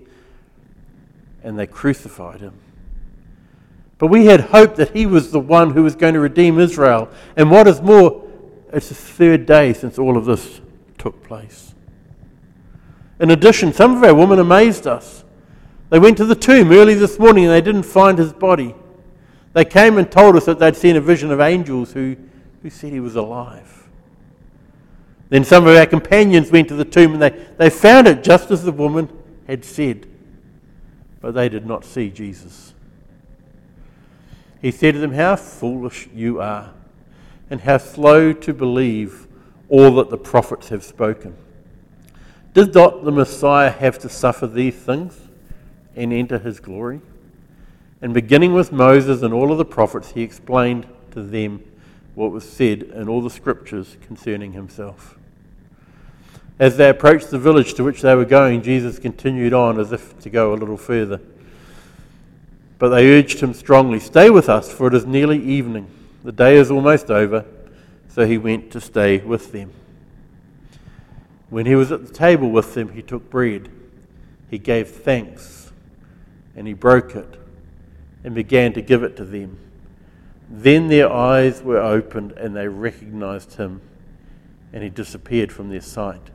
and 1.43 1.57
they 1.57 1.67
crucified 1.67 2.41
him. 2.41 2.53
But 3.97 4.07
we 4.07 4.25
had 4.25 4.41
hoped 4.41 4.77
that 4.77 4.95
he 4.95 5.05
was 5.05 5.31
the 5.31 5.39
one 5.39 5.71
who 5.71 5.83
was 5.83 5.95
going 5.95 6.15
to 6.15 6.19
redeem 6.19 6.59
Israel. 6.59 7.09
And 7.35 7.51
what 7.51 7.67
is 7.67 7.81
more, 7.81 8.27
it's 8.73 8.89
the 8.89 8.95
third 8.95 9.45
day 9.45 9.73
since 9.73 9.99
all 9.99 10.17
of 10.17 10.25
this 10.25 10.59
took 10.97 11.23
place. 11.23 11.75
In 13.19 13.29
addition, 13.29 13.73
some 13.73 13.95
of 13.95 14.03
our 14.03 14.15
women 14.15 14.39
amazed 14.39 14.87
us. 14.87 15.23
They 15.91 15.99
went 15.99 16.17
to 16.17 16.25
the 16.25 16.35
tomb 16.35 16.71
early 16.71 16.95
this 16.95 17.19
morning 17.19 17.45
and 17.45 17.53
they 17.53 17.61
didn't 17.61 17.83
find 17.83 18.17
his 18.17 18.33
body. 18.33 18.73
They 19.53 19.65
came 19.65 19.99
and 19.99 20.11
told 20.11 20.35
us 20.35 20.45
that 20.45 20.57
they'd 20.57 20.75
seen 20.75 20.95
a 20.95 21.01
vision 21.01 21.29
of 21.31 21.39
angels 21.39 21.91
who, 21.91 22.15
who 22.63 22.69
said 22.71 22.91
he 22.91 22.99
was 22.99 23.15
alive. 23.15 23.87
Then 25.29 25.43
some 25.43 25.67
of 25.67 25.75
our 25.75 25.85
companions 25.85 26.51
went 26.51 26.69
to 26.69 26.75
the 26.75 26.85
tomb 26.85 27.13
and 27.13 27.21
they, 27.21 27.29
they 27.57 27.69
found 27.69 28.07
it 28.07 28.23
just 28.23 28.49
as 28.49 28.63
the 28.63 28.71
woman 28.71 29.09
had 29.47 29.63
said 29.63 30.07
but 31.21 31.33
they 31.33 31.47
did 31.47 31.65
not 31.65 31.85
see 31.85 32.09
Jesus. 32.09 32.73
He 34.61 34.71
said 34.71 34.95
to 34.95 34.99
them, 34.99 35.13
How 35.13 35.35
foolish 35.35 36.09
you 36.13 36.41
are, 36.41 36.71
and 37.49 37.61
how 37.61 37.77
slow 37.77 38.33
to 38.33 38.53
believe 38.53 39.27
all 39.69 39.95
that 39.95 40.09
the 40.09 40.17
prophets 40.17 40.69
have 40.69 40.83
spoken. 40.83 41.35
Did 42.53 42.73
not 42.75 43.05
the 43.05 43.11
Messiah 43.11 43.69
have 43.71 43.97
to 43.99 44.09
suffer 44.09 44.45
these 44.45 44.75
things 44.75 45.17
and 45.95 46.11
enter 46.11 46.37
his 46.37 46.59
glory? 46.59 47.01
And 48.01 48.13
beginning 48.13 48.53
with 48.53 48.71
Moses 48.71 49.21
and 49.21 49.33
all 49.33 49.51
of 49.51 49.57
the 49.57 49.65
prophets, 49.65 50.11
he 50.11 50.21
explained 50.21 50.87
to 51.11 51.21
them 51.21 51.63
what 52.15 52.31
was 52.31 52.43
said 52.43 52.83
in 52.83 53.07
all 53.07 53.21
the 53.21 53.29
scriptures 53.29 53.95
concerning 54.05 54.53
himself. 54.53 55.17
As 56.61 56.77
they 56.77 56.89
approached 56.89 57.31
the 57.31 57.39
village 57.39 57.73
to 57.73 57.83
which 57.83 58.03
they 58.03 58.13
were 58.13 58.23
going, 58.23 58.61
Jesus 58.61 58.99
continued 58.99 59.51
on 59.51 59.79
as 59.79 59.91
if 59.91 60.19
to 60.19 60.29
go 60.29 60.53
a 60.53 60.55
little 60.55 60.77
further. 60.77 61.19
But 62.77 62.89
they 62.89 63.17
urged 63.17 63.39
him 63.39 63.55
strongly, 63.55 63.99
Stay 63.99 64.29
with 64.29 64.47
us, 64.47 64.71
for 64.71 64.85
it 64.85 64.93
is 64.93 65.03
nearly 65.03 65.41
evening. 65.43 65.87
The 66.23 66.31
day 66.31 66.57
is 66.57 66.69
almost 66.69 67.09
over. 67.09 67.45
So 68.09 68.27
he 68.27 68.37
went 68.37 68.69
to 68.73 68.79
stay 68.79 69.17
with 69.17 69.51
them. 69.51 69.71
When 71.49 71.65
he 71.65 71.73
was 71.73 71.91
at 71.91 72.05
the 72.05 72.13
table 72.13 72.51
with 72.51 72.75
them, 72.75 72.93
he 72.93 73.01
took 73.01 73.27
bread. 73.31 73.67
He 74.51 74.59
gave 74.59 74.87
thanks, 74.87 75.71
and 76.55 76.67
he 76.67 76.73
broke 76.73 77.15
it, 77.15 77.39
and 78.23 78.35
began 78.35 78.73
to 78.73 78.83
give 78.83 79.01
it 79.01 79.17
to 79.17 79.25
them. 79.25 79.57
Then 80.47 80.89
their 80.89 81.11
eyes 81.11 81.63
were 81.63 81.79
opened, 81.79 82.33
and 82.33 82.55
they 82.55 82.67
recognized 82.67 83.55
him, 83.55 83.81
and 84.71 84.83
he 84.83 84.89
disappeared 84.89 85.51
from 85.51 85.69
their 85.69 85.81
sight. 85.81 86.30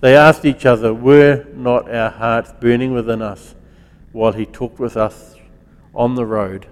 They 0.00 0.14
asked 0.14 0.44
each 0.44 0.66
other, 0.66 0.92
Were 0.92 1.46
not 1.54 1.90
our 1.90 2.10
hearts 2.10 2.52
burning 2.60 2.92
within 2.92 3.22
us 3.22 3.54
while 4.12 4.32
he 4.32 4.44
talked 4.44 4.78
with 4.78 4.96
us 4.96 5.36
on 5.94 6.14
the 6.14 6.26
road 6.26 6.66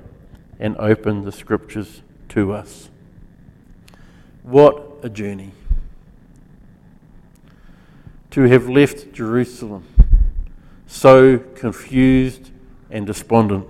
and 0.61 0.77
opened 0.77 1.25
the 1.25 1.33
scriptures 1.33 2.03
to 2.31 2.53
us? 2.53 2.91
What 4.43 4.99
a 5.03 5.09
journey. 5.09 5.53
To 8.33 8.43
have 8.43 8.69
left 8.69 9.13
Jerusalem 9.13 9.87
so 10.87 11.39
confused 11.39 12.51
and 12.91 13.07
despondent. 13.07 13.67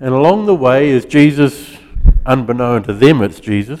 And 0.00 0.14
along 0.14 0.46
the 0.46 0.54
way, 0.54 0.90
as 0.92 1.04
Jesus, 1.04 1.76
unbeknown 2.24 2.82
to 2.84 2.94
them, 2.94 3.22
it's 3.22 3.38
Jesus, 3.38 3.80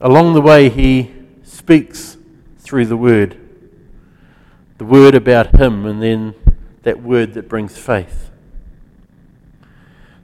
Along 0.00 0.34
the 0.34 0.40
way, 0.40 0.68
he 0.68 1.12
speaks 1.42 2.16
through 2.58 2.86
the 2.86 2.96
word. 2.96 3.38
the 4.78 4.84
word 4.84 5.14
about 5.14 5.58
Him, 5.58 5.86
and 5.86 6.02
then 6.02 6.34
that 6.82 7.02
word 7.02 7.34
that 7.34 7.48
brings 7.48 7.78
faith. 7.78 8.30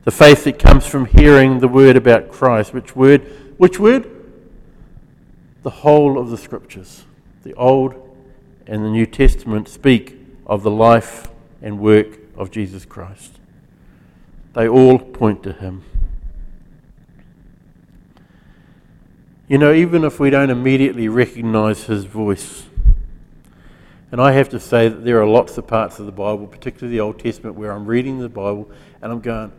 The 0.05 0.11
faith 0.11 0.45
that 0.45 0.59
comes 0.59 0.87
from 0.87 1.07
hearing 1.07 1.61
the 1.61 1.69
word 1.69 1.97
about 1.97 2.31
Christ. 2.31 2.75
Which 2.75 2.95
word? 2.95 3.23
Which 3.57 3.79
word? 3.79 4.11
The 5.62 5.71
whole 5.71 6.19
of 6.19 6.31
the 6.31 6.37
scriptures, 6.37 7.05
the 7.45 7.55
Old 7.55 7.95
and 8.67 8.85
the 8.85 8.91
New 8.91 9.07
Testament, 9.07 9.69
speak 9.69 10.19
of 10.47 10.62
the 10.62 10.71
life 10.71 11.29
and 11.62 11.79
work 11.79 12.19
of 12.37 12.50
Jesus 12.50 12.85
Christ. 12.85 13.38
They 14.55 14.69
all 14.69 14.99
point 14.99 15.43
to 15.45 15.52
Him. 15.52 15.85
You 19.53 19.59
know, 19.59 19.71
even 19.71 20.03
if 20.05 20.19
we 20.19 20.31
don't 20.31 20.49
immediately 20.49 21.09
recognize 21.09 21.85
His 21.85 22.07
voice, 22.07 22.65
and 24.11 24.19
I 24.19 24.33
have 24.33 24.49
to 24.49 24.59
say 24.59 24.89
that 24.89 25.05
there 25.05 25.21
are 25.21 25.27
lots 25.27 25.59
of 25.59 25.67
parts 25.67 25.99
of 25.99 26.07
the 26.07 26.13
Bible, 26.13 26.47
particularly 26.47 26.97
the 26.97 27.01
Old 27.03 27.19
Testament, 27.19 27.57
where 27.57 27.71
I'm 27.71 27.85
reading 27.85 28.19
the 28.19 28.31
Bible 28.31 28.71
and 29.03 29.13
I'm 29.13 29.21
going, 29.21 29.53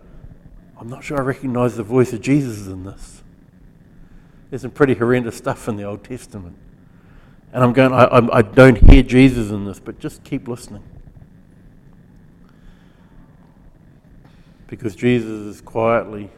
I'm 0.79 0.89
not 0.89 1.03
sure 1.03 1.19
I 1.19 1.21
recognize 1.21 1.77
the 1.77 1.83
voice 1.83 2.11
of 2.11 2.21
Jesus 2.21 2.65
in 2.65 2.85
this. 2.85 3.21
There's 4.49 4.63
some 4.63 4.71
pretty 4.71 4.95
horrendous 4.95 5.37
stuff 5.37 5.67
in 5.67 5.75
the 5.75 5.83
Old 5.83 6.03
Testament. 6.03 6.57
And 7.51 7.63
I'm 7.63 7.71
going, 7.71 7.93
I, 7.93 8.05
I, 8.05 8.37
I 8.37 8.41
don't 8.41 8.89
hear 8.89 9.03
Jesus 9.03 9.51
in 9.51 9.65
this, 9.65 9.79
but 9.79 9.99
just 9.99 10.23
keep 10.23 10.47
listening. 10.47 10.83
Because 14.65 14.95
Jesus 14.95 15.55
is 15.55 15.61
quietly 15.61 16.31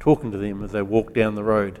talking 0.00 0.30
to 0.32 0.36
them 0.36 0.62
as 0.62 0.72
they 0.72 0.82
walk 0.82 1.14
down 1.14 1.34
the 1.34 1.44
road. 1.44 1.80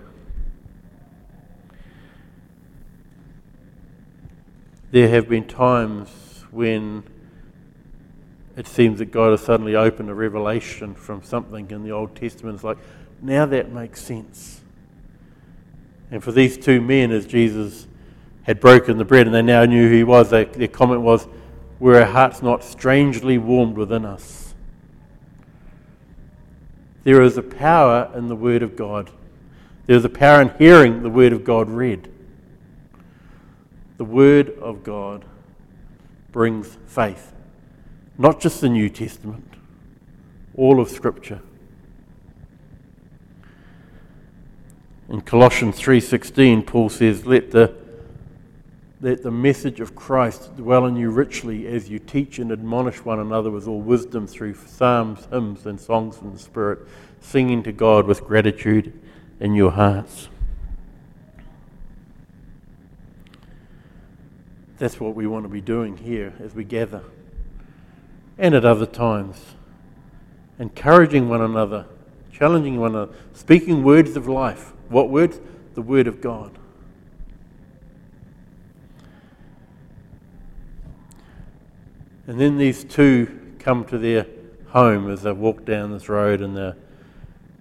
There 4.90 5.08
have 5.08 5.28
been 5.28 5.46
times 5.46 6.08
when 6.50 7.04
it 8.56 8.66
seems 8.66 8.98
that 8.98 9.06
God 9.06 9.30
has 9.30 9.40
suddenly 9.40 9.76
opened 9.76 10.10
a 10.10 10.14
revelation 10.14 10.94
from 10.94 11.22
something 11.22 11.70
in 11.70 11.84
the 11.84 11.92
Old 11.92 12.16
Testament. 12.16 12.56
It's 12.56 12.64
like, 12.64 12.78
now 13.22 13.46
that 13.46 13.70
makes 13.70 14.02
sense. 14.02 14.60
And 16.10 16.22
for 16.22 16.32
these 16.32 16.58
two 16.58 16.80
men, 16.80 17.12
as 17.12 17.24
Jesus 17.24 17.86
had 18.42 18.58
broken 18.58 18.98
the 18.98 19.04
bread 19.04 19.26
and 19.26 19.34
they 19.34 19.42
now 19.42 19.64
knew 19.64 19.88
who 19.88 19.94
he 19.94 20.04
was, 20.04 20.30
they, 20.30 20.44
their 20.44 20.68
comment 20.68 21.02
was, 21.02 21.28
Were 21.78 22.00
our 22.00 22.06
hearts 22.06 22.42
not 22.42 22.64
strangely 22.64 23.38
warmed 23.38 23.76
within 23.76 24.04
us? 24.04 24.54
There 27.04 27.22
is 27.22 27.36
a 27.38 27.42
power 27.42 28.10
in 28.14 28.28
the 28.28 28.36
Word 28.36 28.62
of 28.62 28.76
God. 28.76 29.10
There 29.86 29.96
is 29.96 30.04
a 30.04 30.10
power 30.10 30.42
in 30.42 30.50
hearing 30.58 31.02
the 31.02 31.10
Word 31.10 31.32
of 31.32 31.44
God 31.44 31.70
read. 31.70 32.10
The 34.00 34.06
Word 34.06 34.58
of 34.60 34.82
God 34.82 35.26
brings 36.32 36.78
faith. 36.86 37.34
Not 38.16 38.40
just 38.40 38.62
the 38.62 38.70
New 38.70 38.88
Testament, 38.88 39.44
all 40.56 40.80
of 40.80 40.88
Scripture. 40.88 41.42
In 45.10 45.20
Colossians 45.20 45.78
3:16 45.78 46.62
Paul 46.62 46.88
says 46.88 47.26
let 47.26 47.50
the 47.50 47.74
let 49.02 49.22
the 49.22 49.30
message 49.30 49.80
of 49.80 49.94
Christ 49.94 50.56
dwell 50.56 50.86
in 50.86 50.96
you 50.96 51.10
richly 51.10 51.66
as 51.66 51.90
you 51.90 51.98
teach 51.98 52.38
and 52.38 52.50
admonish 52.50 53.04
one 53.04 53.18
another 53.18 53.50
with 53.50 53.68
all 53.68 53.82
wisdom 53.82 54.26
through 54.26 54.54
psalms, 54.54 55.26
hymns 55.26 55.66
and 55.66 55.78
songs 55.78 56.16
from 56.16 56.32
the 56.32 56.38
spirit 56.38 56.78
singing 57.20 57.62
to 57.64 57.72
God 57.72 58.06
with 58.06 58.24
gratitude 58.24 58.98
in 59.40 59.54
your 59.54 59.72
hearts. 59.72 60.29
That's 64.80 64.98
what 64.98 65.14
we 65.14 65.26
want 65.26 65.44
to 65.44 65.50
be 65.50 65.60
doing 65.60 65.98
here 65.98 66.32
as 66.42 66.54
we 66.54 66.64
gather 66.64 67.02
and 68.38 68.54
at 68.54 68.64
other 68.64 68.86
times. 68.86 69.54
Encouraging 70.58 71.28
one 71.28 71.42
another, 71.42 71.84
challenging 72.32 72.80
one 72.80 72.92
another, 72.92 73.12
speaking 73.34 73.84
words 73.84 74.16
of 74.16 74.26
life. 74.26 74.72
What 74.88 75.10
words? 75.10 75.38
The 75.74 75.82
Word 75.82 76.06
of 76.06 76.22
God. 76.22 76.58
And 82.26 82.40
then 82.40 82.56
these 82.56 82.82
two 82.82 83.54
come 83.58 83.84
to 83.84 83.98
their 83.98 84.26
home 84.68 85.10
as 85.10 85.24
they 85.24 85.32
walk 85.32 85.66
down 85.66 85.92
this 85.92 86.08
road 86.08 86.40
and 86.40 86.56
they 86.56 86.72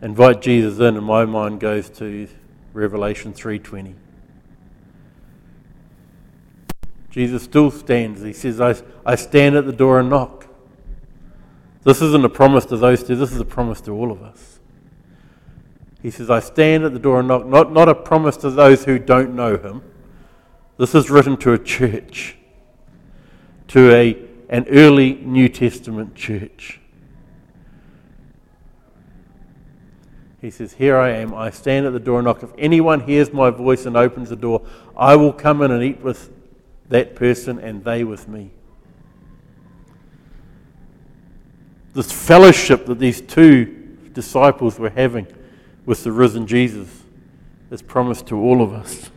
invite 0.02 0.42
Jesus 0.42 0.80
in, 0.80 0.96
and 0.96 1.06
my 1.06 1.26
mind 1.26 1.60
goes 1.60 1.90
to 1.90 2.30
Revelation 2.72 3.34
3:20. 3.34 3.96
Jesus 7.10 7.44
still 7.44 7.72
stands. 7.72 8.22
He 8.22 8.34
says, 8.34 8.62
I, 8.62 8.76
I 9.06 9.16
stand 9.16 9.56
at 9.56 9.66
the 9.66 9.74
door 9.74 10.00
and 10.00 10.10
knock. 10.10 10.48
This 11.84 12.02
isn't 12.02 12.24
a 12.24 12.30
promise 12.30 12.66
to 12.66 12.78
those 12.78 13.04
two, 13.04 13.16
this 13.16 13.32
is 13.32 13.40
a 13.40 13.46
promise 13.46 13.82
to 13.82 13.92
all 13.92 14.12
of 14.12 14.22
us. 14.22 14.60
He 16.02 16.12
says, 16.12 16.30
I 16.30 16.40
stand 16.40 16.84
at 16.84 16.94
the 16.94 17.00
door 17.00 17.20
and 17.20 17.28
knock, 17.28 17.46
not, 17.46 17.72
not 17.74 17.90
a 17.90 17.96
promise 17.96 18.38
to 18.38 18.50
those 18.50 18.86
who 18.86 19.00
don't 19.00 19.36
know 19.36 19.58
him. 19.58 19.82
This 20.78 20.96
is 20.96 21.10
written 21.10 21.36
to 21.38 21.54
a 21.54 21.60
church, 21.60 22.38
to 23.70 23.94
a, 23.94 24.18
an 24.50 24.66
early 24.70 25.16
New 25.16 25.50
Testament 25.50 26.16
church. 26.16 26.80
He 30.42 30.50
says, 30.50 30.74
Here 30.74 30.98
I 30.98 31.10
am. 31.10 31.34
I 31.34 31.50
stand 31.50 31.86
at 31.86 31.92
the 31.92 32.00
door 32.00 32.20
and 32.20 32.26
knock. 32.26 32.44
If 32.44 32.52
anyone 32.58 33.02
hears 33.02 33.34
my 33.34 33.50
voice 33.50 33.86
and 33.86 33.98
opens 33.98 34.30
the 34.30 34.38
door, 34.38 34.66
I 34.96 35.18
will 35.18 35.34
come 35.34 35.62
in 35.62 35.72
and 35.72 35.84
eat 35.84 36.00
with 36.02 36.32
that 36.90 37.16
person 37.16 37.60
and 37.60 37.84
they 37.84 38.04
with 38.04 38.28
me. 38.28 38.52
This 41.94 42.12
fellowship 42.12 42.86
that 42.86 43.00
these 43.00 43.22
two 43.22 43.98
disciples 44.14 44.78
were 44.78 44.90
having 44.90 45.28
with 45.86 46.04
the 46.04 46.12
risen 46.12 46.46
Jesus 46.46 47.04
is 47.72 47.82
promised 47.82 48.28
to 48.28 48.38
all 48.38 48.62
of 48.62 48.74
us. 48.74 49.10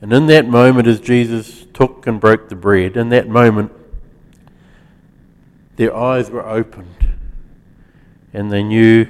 And 0.00 0.12
in 0.12 0.26
that 0.26 0.46
moment, 0.46 0.86
as 0.86 1.00
Jesus 1.00 1.66
took 1.72 2.06
and 2.06 2.20
broke 2.20 2.48
the 2.48 2.54
bread, 2.54 2.96
in 2.96 3.08
that 3.10 3.28
moment, 3.28 3.72
their 5.76 5.94
eyes 5.94 6.30
were 6.30 6.46
opened 6.46 7.14
and 8.32 8.52
they 8.52 8.62
knew 8.62 9.08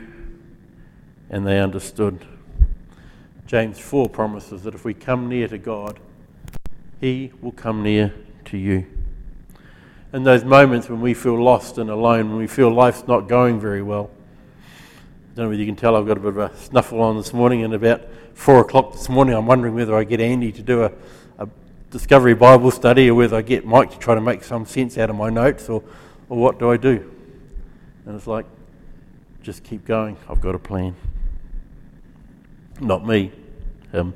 and 1.28 1.46
they 1.46 1.58
understood. 1.60 2.24
James 3.46 3.78
4 3.78 4.08
promises 4.08 4.64
that 4.64 4.74
if 4.74 4.84
we 4.84 4.92
come 4.92 5.28
near 5.28 5.46
to 5.46 5.58
God, 5.58 6.00
He 7.00 7.32
will 7.40 7.52
come 7.52 7.82
near 7.82 8.12
to 8.46 8.58
you. 8.58 8.86
In 10.12 10.24
those 10.24 10.44
moments 10.44 10.88
when 10.88 11.00
we 11.00 11.14
feel 11.14 11.40
lost 11.40 11.78
and 11.78 11.88
alone, 11.88 12.30
when 12.30 12.38
we 12.38 12.48
feel 12.48 12.70
life's 12.70 13.06
not 13.06 13.28
going 13.28 13.60
very 13.60 13.82
well, 13.82 14.10
I 14.68 15.36
don't 15.36 15.44
know 15.44 15.50
whether 15.50 15.60
you 15.60 15.66
can 15.66 15.76
tell 15.76 15.94
I've 15.94 16.06
got 16.06 16.16
a 16.16 16.20
bit 16.20 16.28
of 16.30 16.38
a 16.38 16.56
snuffle 16.56 17.00
on 17.00 17.16
this 17.16 17.32
morning, 17.32 17.62
and 17.62 17.72
about 17.72 18.02
four 18.34 18.60
o'clock 18.60 18.92
this 18.92 19.08
morning, 19.08 19.34
I'm 19.34 19.46
wondering 19.46 19.74
whether 19.74 19.94
I 19.96 20.02
get 20.02 20.20
Andy 20.20 20.50
to 20.50 20.62
do 20.62 20.84
a, 20.84 20.92
a 21.38 21.48
Discovery 21.90 22.34
Bible 22.34 22.72
study 22.72 23.10
or 23.10 23.14
whether 23.14 23.36
I 23.36 23.42
get 23.42 23.64
Mike 23.64 23.92
to 23.92 23.98
try 23.98 24.14
to 24.16 24.20
make 24.20 24.42
some 24.42 24.66
sense 24.66 24.98
out 24.98 25.08
of 25.08 25.14
my 25.16 25.30
notes, 25.30 25.68
or, 25.68 25.84
or 26.28 26.38
what 26.38 26.58
do 26.58 26.70
I 26.70 26.76
do? 26.76 27.12
And 28.06 28.16
it's 28.16 28.26
like, 28.26 28.46
just 29.42 29.62
keep 29.62 29.84
going. 29.84 30.16
I've 30.28 30.40
got 30.40 30.56
a 30.56 30.58
plan. 30.58 30.96
Not 32.80 33.06
me, 33.06 33.32
him. 33.92 34.14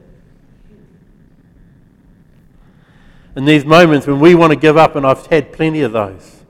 In 3.36 3.44
these 3.44 3.64
moments 3.64 4.06
when 4.06 4.20
we 4.20 4.34
want 4.34 4.52
to 4.52 4.58
give 4.58 4.76
up, 4.76 4.96
and 4.96 5.06
I've 5.06 5.26
had 5.26 5.52
plenty 5.52 5.82
of 5.82 5.92
those, 5.92 6.42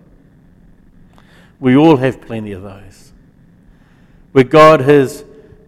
we 1.60 1.76
all 1.76 1.98
have 1.98 2.20
plenty 2.20 2.52
of 2.52 2.62
those, 2.62 3.12
where 4.32 4.44
God 4.44 4.80
has 4.80 5.24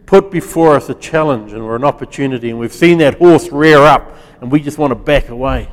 put 0.06 0.30
before 0.30 0.74
us 0.74 0.88
a 0.88 0.94
challenge 0.94 1.52
and 1.52 1.62
or 1.62 1.76
an 1.76 1.84
opportunity, 1.84 2.50
and 2.50 2.58
we've 2.58 2.72
seen 2.72 2.98
that 2.98 3.18
horse 3.18 3.50
rear 3.50 3.78
up, 3.78 4.16
and 4.40 4.50
we 4.50 4.60
just 4.60 4.78
want 4.78 4.90
to 4.90 4.94
back 4.94 5.28
away. 5.28 5.68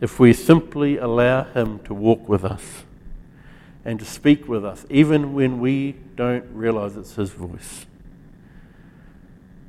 If 0.00 0.18
we 0.18 0.32
simply 0.32 0.96
allow 0.96 1.44
Him 1.44 1.78
to 1.80 1.94
walk 1.94 2.28
with 2.28 2.44
us 2.44 2.84
and 3.84 3.98
to 3.98 4.04
speak 4.04 4.48
with 4.48 4.64
us, 4.64 4.84
even 4.90 5.34
when 5.34 5.60
we 5.60 5.92
don't 6.16 6.44
realize 6.52 6.96
it's 6.96 7.14
His 7.14 7.30
voice. 7.30 7.86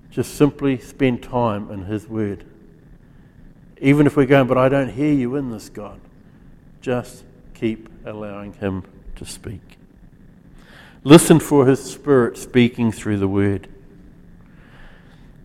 Just 0.10 0.36
simply 0.36 0.78
spend 0.78 1.24
time 1.24 1.71
in 1.71 1.86
His 1.86 2.08
Word. 2.08 2.43
Even 3.80 4.06
if 4.06 4.17
we're 4.17 4.26
going, 4.26 4.47
but 4.47 4.58
I 4.58 4.69
don't 4.69 4.89
hear 4.89 5.13
you 5.13 5.36
in 5.36 5.52
this, 5.52 5.69
God, 5.69 6.00
just 6.82 7.24
keep 7.54 7.89
allowing 8.06 8.54
Him 8.54 8.84
to 9.15 9.26
speak. 9.26 9.62
Listen 11.04 11.39
for 11.39 11.65
His 11.65 11.84
Spirit 11.84 12.38
speaking 12.38 12.91
through 12.91 13.17
the 13.17 13.28
Word. 13.28 13.67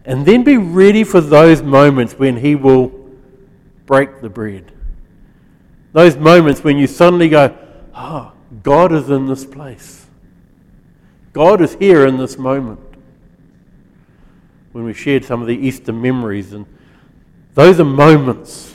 And 0.04 0.26
then 0.26 0.44
be 0.44 0.56
ready 0.56 1.02
for 1.04 1.20
those 1.20 1.62
moments 1.62 2.14
when 2.14 2.36
He 2.36 2.54
will 2.54 2.88
break 3.86 4.20
the 4.20 4.28
bread. 4.28 4.72
Those 5.92 6.16
moments 6.16 6.62
when 6.62 6.76
you 6.76 6.86
suddenly 6.86 7.28
go, 7.28 7.56
oh, 7.94 8.32
God 8.66 8.90
is 8.90 9.10
in 9.10 9.28
this 9.28 9.44
place. 9.44 10.06
God 11.32 11.60
is 11.60 11.76
here 11.76 12.04
in 12.04 12.16
this 12.16 12.36
moment. 12.36 12.80
when 14.72 14.82
we 14.84 14.92
shared 14.92 15.24
some 15.24 15.40
of 15.40 15.46
the 15.46 15.56
Easter 15.56 15.92
memories. 15.92 16.52
And 16.52 16.66
those 17.54 17.78
are 17.78 17.84
moments 17.84 18.74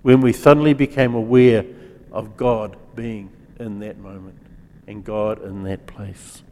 when 0.00 0.22
we 0.22 0.32
suddenly 0.32 0.72
became 0.72 1.14
aware 1.14 1.66
of 2.12 2.38
God 2.38 2.78
being 2.94 3.30
in 3.60 3.78
that 3.80 3.98
moment 3.98 4.38
and 4.86 5.04
God 5.04 5.44
in 5.44 5.64
that 5.64 5.86
place. 5.86 6.42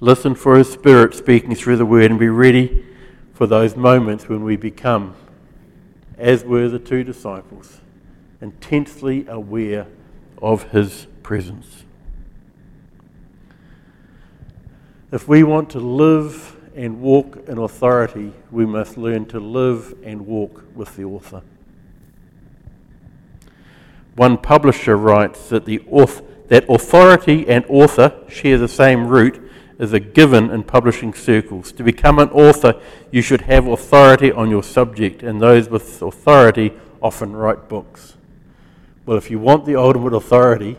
Listen 0.00 0.34
for 0.34 0.58
His 0.58 0.70
Spirit 0.70 1.14
speaking 1.14 1.54
through 1.54 1.78
the 1.78 1.86
Word 1.86 2.10
and 2.10 2.20
be 2.20 2.28
ready 2.28 2.84
for 3.32 3.46
those 3.46 3.74
moments 3.74 4.28
when 4.28 4.44
we 4.44 4.56
become, 4.56 5.14
as 6.18 6.44
were 6.44 6.68
the 6.68 6.78
two 6.78 7.02
disciples, 7.02 7.80
intensely 8.46 9.26
aware 9.26 9.88
of 10.40 10.70
His 10.70 11.06
presence. 11.24 11.82
If 15.10 15.26
we 15.26 15.42
want 15.42 15.70
to 15.70 15.80
live 15.80 16.56
and 16.76 17.00
walk 17.00 17.44
in 17.48 17.58
authority, 17.58 18.32
we 18.52 18.64
must 18.64 18.96
learn 18.96 19.26
to 19.26 19.40
live 19.40 19.94
and 20.04 20.26
walk 20.26 20.62
with 20.76 20.94
the 20.94 21.04
author. 21.04 21.42
One 24.14 24.38
publisher 24.38 24.96
writes 24.96 25.48
that, 25.48 25.64
the 25.64 25.78
that 26.48 26.64
authority 26.68 27.48
and 27.48 27.64
author 27.68 28.14
share 28.28 28.58
the 28.58 28.68
same 28.68 29.08
root 29.08 29.42
is 29.78 29.92
a 29.92 30.00
given 30.00 30.50
in 30.50 30.62
publishing 30.62 31.12
circles. 31.12 31.72
To 31.72 31.82
become 31.82 32.18
an 32.18 32.30
author, 32.30 32.80
you 33.10 33.22
should 33.22 33.42
have 33.42 33.66
authority 33.66 34.30
on 34.30 34.50
your 34.50 34.62
subject, 34.62 35.22
and 35.22 35.40
those 35.40 35.68
with 35.68 36.00
authority 36.00 36.72
often 37.02 37.34
write 37.34 37.68
books. 37.68 38.15
Well, 39.06 39.16
if 39.16 39.30
you 39.30 39.38
want 39.38 39.64
the 39.64 39.76
ultimate 39.76 40.14
authority, 40.14 40.76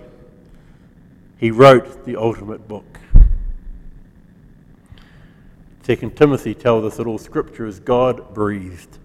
he 1.37 1.49
wrote 1.49 2.05
the 2.05 2.17
ultimate 2.17 2.67
book. 2.67 2.99
Second 5.83 6.17
Timothy 6.17 6.53
tells 6.53 6.83
us 6.83 6.97
that 6.97 7.07
all 7.07 7.17
scripture 7.17 7.65
is 7.65 7.79
God 7.79 8.33
breathed. 8.33 8.97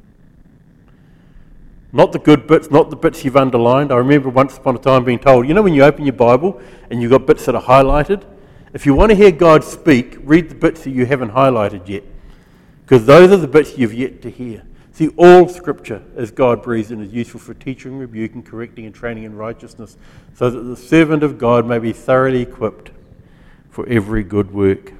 Not 1.92 2.10
the 2.10 2.18
good 2.18 2.48
bits, 2.48 2.70
not 2.70 2.90
the 2.90 2.96
bits 2.96 3.24
you've 3.24 3.36
underlined. 3.36 3.92
I 3.92 3.96
remember 3.96 4.28
once 4.28 4.56
upon 4.56 4.74
a 4.74 4.80
time 4.80 5.04
being 5.04 5.20
told, 5.20 5.46
you 5.46 5.54
know, 5.54 5.62
when 5.62 5.74
you 5.74 5.84
open 5.84 6.04
your 6.04 6.14
Bible 6.14 6.60
and 6.90 7.00
you've 7.00 7.12
got 7.12 7.24
bits 7.24 7.46
that 7.46 7.54
are 7.54 7.62
highlighted? 7.62 8.24
If 8.72 8.86
you 8.86 8.94
want 8.94 9.10
to 9.10 9.14
hear 9.14 9.30
God 9.30 9.62
speak, 9.62 10.16
read 10.24 10.48
the 10.48 10.56
bits 10.56 10.82
that 10.82 10.90
you 10.90 11.06
haven't 11.06 11.30
highlighted 11.30 11.88
yet. 11.88 12.02
Because 12.84 13.06
those 13.06 13.30
are 13.30 13.36
the 13.36 13.46
bits 13.46 13.78
you've 13.78 13.94
yet 13.94 14.20
to 14.22 14.30
hear. 14.30 14.64
See, 14.92 15.08
all 15.16 15.48
scripture 15.48 16.02
is 16.16 16.30
God 16.30 16.62
breathed 16.62 16.90
and 16.90 17.02
is 17.02 17.12
useful 17.12 17.40
for 17.40 17.54
teaching, 17.54 17.98
rebuking, 17.98 18.42
correcting, 18.42 18.84
and 18.84 18.94
training 18.94 19.24
in 19.24 19.34
righteousness, 19.36 19.96
so 20.34 20.50
that 20.50 20.60
the 20.60 20.76
servant 20.76 21.22
of 21.22 21.38
God 21.38 21.66
may 21.66 21.78
be 21.78 21.92
thoroughly 21.92 22.42
equipped 22.42 22.90
for 23.70 23.88
every 23.88 24.22
good 24.22 24.52
work. 24.52 24.92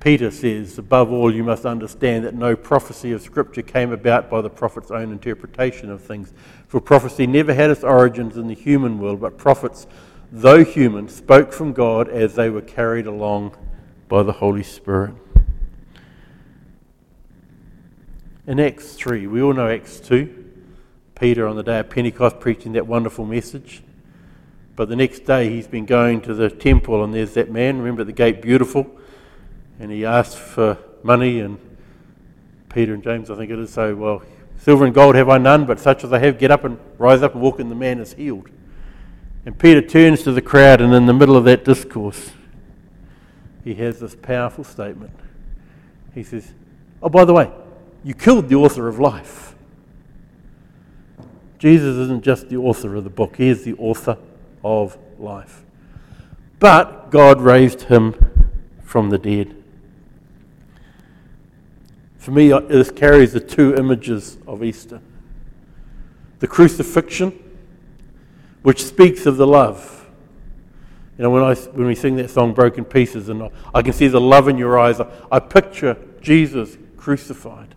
Peter 0.00 0.30
says, 0.30 0.76
above 0.78 1.10
all, 1.10 1.34
you 1.34 1.42
must 1.42 1.64
understand 1.64 2.24
that 2.24 2.34
no 2.34 2.54
prophecy 2.54 3.12
of 3.12 3.22
Scripture 3.22 3.62
came 3.62 3.90
about 3.90 4.28
by 4.28 4.42
the 4.42 4.50
prophet's 4.50 4.90
own 4.90 5.12
interpretation 5.12 5.90
of 5.90 6.02
things. 6.02 6.32
For 6.68 6.78
prophecy 6.78 7.26
never 7.26 7.54
had 7.54 7.70
its 7.70 7.84
origins 7.84 8.36
in 8.36 8.46
the 8.46 8.54
human 8.54 8.98
world, 8.98 9.20
but 9.20 9.38
prophets, 9.38 9.86
though 10.30 10.62
human, 10.62 11.08
spoke 11.08 11.52
from 11.52 11.72
God 11.72 12.08
as 12.08 12.34
they 12.34 12.50
were 12.50 12.60
carried 12.60 13.06
along 13.06 13.56
by 14.08 14.22
the 14.22 14.32
Holy 14.32 14.62
Spirit. 14.62 15.14
In 18.46 18.60
Acts 18.60 18.92
3, 18.94 19.26
we 19.26 19.40
all 19.40 19.54
know 19.54 19.70
Acts 19.70 20.00
2, 20.00 20.44
Peter 21.14 21.46
on 21.48 21.56
the 21.56 21.62
day 21.62 21.78
of 21.78 21.88
Pentecost 21.88 22.40
preaching 22.40 22.72
that 22.72 22.86
wonderful 22.86 23.24
message. 23.24 23.82
But 24.76 24.90
the 24.90 24.96
next 24.96 25.20
day 25.20 25.48
he's 25.48 25.66
been 25.66 25.86
going 25.86 26.20
to 26.22 26.34
the 26.34 26.50
temple 26.50 27.02
and 27.02 27.14
there's 27.14 27.32
that 27.34 27.50
man, 27.50 27.78
remember 27.78 28.02
at 28.02 28.06
the 28.06 28.12
gate, 28.12 28.42
beautiful 28.42 28.90
and 29.78 29.90
he 29.90 30.04
asked 30.04 30.36
for 30.36 30.78
money, 31.02 31.40
and 31.40 31.58
Peter 32.68 32.94
and 32.94 33.02
James, 33.02 33.30
I 33.30 33.36
think 33.36 33.50
it 33.50 33.58
is, 33.58 33.70
say, 33.70 33.92
Well, 33.92 34.22
silver 34.58 34.84
and 34.84 34.94
gold 34.94 35.14
have 35.14 35.28
I 35.28 35.38
none, 35.38 35.64
but 35.64 35.80
such 35.80 36.04
as 36.04 36.12
I 36.12 36.18
have, 36.18 36.38
get 36.38 36.50
up 36.50 36.64
and 36.64 36.78
rise 36.98 37.22
up 37.22 37.32
and 37.32 37.42
walk, 37.42 37.60
and 37.60 37.70
the 37.70 37.74
man 37.74 37.98
is 37.98 38.12
healed. 38.12 38.50
And 39.46 39.58
Peter 39.58 39.82
turns 39.82 40.22
to 40.22 40.32
the 40.32 40.42
crowd, 40.42 40.80
and 40.80 40.92
in 40.94 41.06
the 41.06 41.12
middle 41.12 41.36
of 41.36 41.44
that 41.44 41.64
discourse, 41.64 42.30
he 43.64 43.74
has 43.74 44.00
this 44.00 44.14
powerful 44.14 44.64
statement. 44.64 45.12
He 46.14 46.22
says, 46.22 46.52
Oh, 47.02 47.08
by 47.08 47.24
the 47.24 47.32
way, 47.32 47.50
you 48.04 48.14
killed 48.14 48.48
the 48.48 48.54
author 48.54 48.86
of 48.86 49.00
life. 49.00 49.54
Jesus 51.58 51.96
isn't 51.96 52.22
just 52.22 52.50
the 52.50 52.56
author 52.56 52.94
of 52.94 53.04
the 53.04 53.10
book, 53.10 53.36
he 53.36 53.48
is 53.48 53.64
the 53.64 53.74
author 53.74 54.18
of 54.62 54.98
life. 55.18 55.62
But 56.60 57.10
God 57.10 57.40
raised 57.40 57.82
him 57.82 58.14
from 58.82 59.10
the 59.10 59.18
dead. 59.18 59.56
For 62.18 62.30
me, 62.30 62.48
this 62.48 62.90
carries 62.90 63.32
the 63.32 63.40
two 63.40 63.74
images 63.74 64.38
of 64.46 64.62
Easter 64.62 65.00
the 66.40 66.48
crucifixion, 66.48 67.32
which 68.62 68.84
speaks 68.84 69.24
of 69.24 69.38
the 69.38 69.46
love. 69.46 70.06
You 71.16 71.22
know, 71.22 71.30
when, 71.30 71.42
I, 71.42 71.54
when 71.54 71.86
we 71.86 71.94
sing 71.94 72.16
that 72.16 72.28
song, 72.28 72.52
Broken 72.52 72.84
Pieces, 72.84 73.30
and 73.30 73.48
I 73.74 73.80
can 73.80 73.94
see 73.94 74.08
the 74.08 74.20
love 74.20 74.48
in 74.48 74.58
your 74.58 74.78
eyes, 74.78 75.00
I, 75.00 75.10
I 75.32 75.38
picture 75.38 75.96
Jesus 76.20 76.76
crucified. 76.98 77.74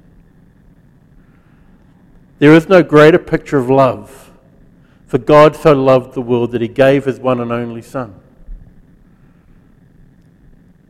There 2.39 2.53
is 2.53 2.69
no 2.69 2.83
greater 2.83 3.19
picture 3.19 3.57
of 3.57 3.69
love. 3.69 4.31
For 5.07 5.17
God 5.17 5.55
so 5.55 5.73
loved 5.73 6.13
the 6.13 6.21
world 6.21 6.51
that 6.51 6.61
he 6.61 6.67
gave 6.67 7.05
his 7.05 7.19
one 7.19 7.39
and 7.39 7.51
only 7.51 7.81
Son. 7.81 8.13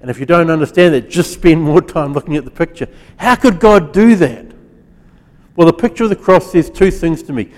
And 0.02 0.10
if 0.10 0.20
you 0.20 0.26
don't 0.26 0.50
understand 0.50 0.94
that, 0.94 1.10
just 1.10 1.34
spend 1.34 1.62
more 1.62 1.82
time 1.82 2.14
looking 2.14 2.36
at 2.36 2.46
the 2.46 2.52
picture. 2.52 2.88
How 3.18 3.36
could 3.36 3.60
God 3.60 3.94
do 3.94 4.16
that? 4.16 4.46
Well, 5.56 5.68
the 5.68 5.74
picture 5.74 6.04
of 6.04 6.10
the 6.10 6.16
cross 6.16 6.52
says 6.52 6.70
two 6.70 6.92
things 6.92 7.24
to 7.24 7.34
me. 7.34 7.52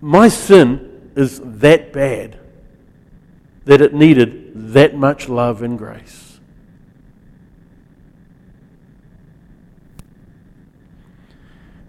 My 0.00 0.28
sin 0.28 1.10
is 1.16 1.40
that 1.42 1.92
bad 1.92 2.38
that 3.64 3.80
it 3.80 3.94
needed 3.94 4.72
that 4.72 4.96
much 4.96 5.28
love 5.28 5.62
and 5.62 5.78
grace. 5.78 6.21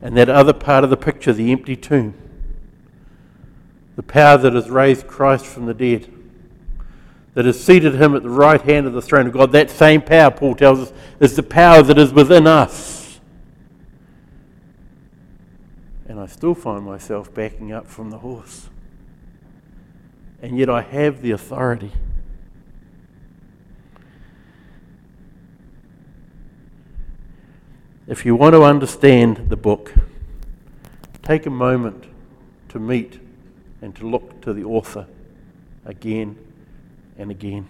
And 0.03 0.15
that 0.17 0.29
other 0.29 0.53
part 0.53 0.83
of 0.83 0.91
the 0.91 0.97
picture, 0.97 1.33
the 1.33 1.51
empty 1.51 1.75
tomb, 1.75 2.13
the 3.95 4.03
power 4.03 4.37
that 4.37 4.53
has 4.53 4.69
raised 4.69 5.07
Christ 5.07 5.47
from 5.47 5.65
the 5.65 5.73
dead 5.73 6.13
that 7.33 7.45
has 7.45 7.63
seated 7.63 7.95
him 7.95 8.15
at 8.15 8.23
the 8.23 8.29
right 8.29 8.61
hand 8.61 8.85
of 8.85 8.93
the 8.93 9.01
throne 9.01 9.27
of 9.27 9.33
God. 9.33 9.51
That 9.51 9.69
same 9.69 10.01
power, 10.01 10.29
Paul 10.29 10.55
tells 10.55 10.79
us, 10.79 10.93
is 11.19 11.35
the 11.35 11.43
power 11.43 11.81
that 11.81 11.97
is 11.97 12.13
within 12.13 12.45
us. 12.45 13.19
And 16.07 16.19
I 16.19 16.27
still 16.27 16.53
find 16.53 16.85
myself 16.85 17.33
backing 17.33 17.71
up 17.71 17.87
from 17.87 18.11
the 18.11 18.19
horse. 18.19 18.69
And 20.41 20.57
yet 20.57 20.69
I 20.69 20.81
have 20.81 21.21
the 21.21 21.31
authority. 21.31 21.91
If 28.05 28.25
you 28.25 28.35
want 28.35 28.53
to 28.53 28.63
understand 28.63 29.45
the 29.49 29.55
book, 29.55 29.93
take 31.21 31.45
a 31.45 31.49
moment 31.49 32.03
to 32.69 32.79
meet 32.79 33.19
and 33.81 33.95
to 33.95 34.07
look 34.07 34.41
to 34.41 34.53
the 34.53 34.65
author 34.65 35.07
again 35.85 36.37
and 37.17 37.31
again. 37.31 37.67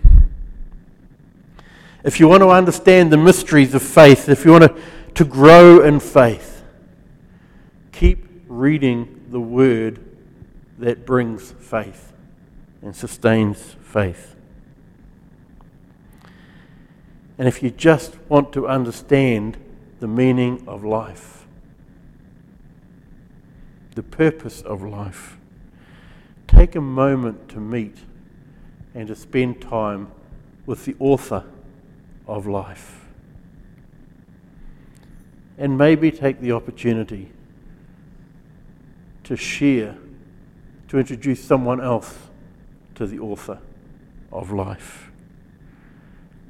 If 2.04 2.20
you 2.20 2.28
want 2.28 2.42
to 2.42 2.50
understand 2.50 3.12
the 3.12 3.18
mysteries 3.18 3.76
of 3.76 3.84
faith, 3.84 4.28
if 4.28 4.44
you 4.44 4.52
want 4.52 4.64
to, 4.64 4.82
to 5.14 5.24
grow 5.24 5.82
in 5.82 6.00
faith, 6.00 6.64
keep 7.92 8.26
reading 8.48 9.26
the 9.30 9.40
word 9.40 10.04
that 10.80 11.06
brings 11.06 11.52
faith 11.52 12.12
and 12.82 12.96
sustains 12.96 13.76
faith. 13.82 14.36
And 17.38 17.48
if 17.48 17.62
you 17.62 17.70
just 17.70 18.18
want 18.30 18.52
to 18.54 18.68
understand 18.68 19.58
the 20.04 20.08
meaning 20.10 20.62
of 20.68 20.84
life, 20.84 21.46
the 23.96 24.04
purpose 24.04 24.62
of 24.64 24.84
life, 24.84 25.38
take 26.46 26.76
a 26.76 26.82
moment 26.82 27.48
to 27.48 27.58
meet 27.58 28.00
and 28.94 29.08
to 29.08 29.16
spend 29.16 29.62
time 29.62 30.12
with 30.66 30.84
the 30.84 30.94
author 31.00 31.46
of 32.28 32.46
life. 32.46 33.06
And 35.58 35.78
maybe 35.78 36.12
take 36.12 36.42
the 36.42 36.52
opportunity 36.52 37.32
to 39.24 39.38
share, 39.38 39.96
to 40.90 41.00
introduce 41.00 41.42
someone 41.42 41.80
else 41.80 42.18
to 42.96 43.08
the 43.08 43.20
author 43.20 43.58
of 44.34 44.52
life. 44.52 45.12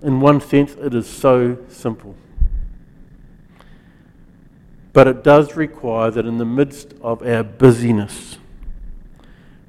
In 0.02 0.22
one 0.22 0.42
sense, 0.42 0.74
it 0.74 0.96
is 0.96 1.06
so 1.06 1.60
simple. 1.68 2.16
But 4.94 5.08
it 5.08 5.24
does 5.24 5.56
require 5.56 6.12
that 6.12 6.26
in 6.26 6.38
the 6.38 6.46
midst 6.46 6.94
of 7.02 7.22
our 7.24 7.44
busyness, 7.44 8.38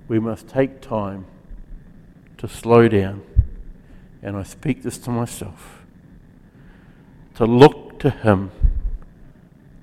we 0.06 0.18
must 0.18 0.48
take 0.48 0.80
time 0.82 1.24
to 2.36 2.46
slow 2.46 2.88
down 2.88 3.22
and 4.24 4.38
I 4.38 4.42
speak 4.42 4.82
this 4.82 4.96
to 4.98 5.10
myself, 5.10 5.82
to 7.34 7.44
look 7.44 7.98
to 8.00 8.08
Him 8.08 8.50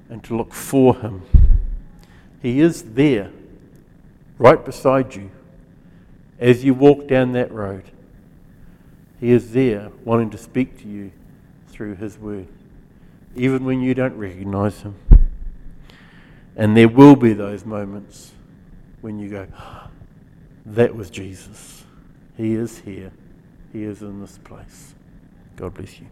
and 0.09 0.23
to 0.23 0.35
look 0.35 0.51
for 0.51 0.95
Him. 0.95 1.21
He 2.41 2.59
is 2.59 2.81
there, 2.93 3.29
right 4.39 4.65
beside 4.65 5.15
you, 5.15 5.29
as 6.39 6.63
you 6.63 6.73
walk 6.73 7.07
down 7.07 7.33
that 7.33 7.51
road. 7.51 7.83
He 9.19 9.31
is 9.31 9.53
there, 9.53 9.91
wanting 10.03 10.31
to 10.31 10.39
speak 10.39 10.79
to 10.81 10.87
you 10.87 11.11
through 11.67 11.95
His 11.95 12.17
Word, 12.17 12.47
even 13.35 13.63
when 13.63 13.79
you 13.79 13.93
don't 13.93 14.17
recognize 14.17 14.81
Him. 14.81 14.95
And 16.55 16.75
there 16.75 16.89
will 16.89 17.15
be 17.15 17.33
those 17.33 17.65
moments 17.65 18.31
when 19.01 19.19
you 19.19 19.29
go, 19.29 19.47
ah, 19.55 19.89
that 20.65 20.95
was 20.95 21.09
Jesus. 21.09 21.83
He 22.37 22.53
is 22.53 22.79
here. 22.79 23.11
He 23.73 23.83
is 23.83 24.01
in 24.01 24.21
this 24.21 24.37
place. 24.43 24.93
God 25.55 25.73
bless 25.73 25.99
you. 25.99 26.07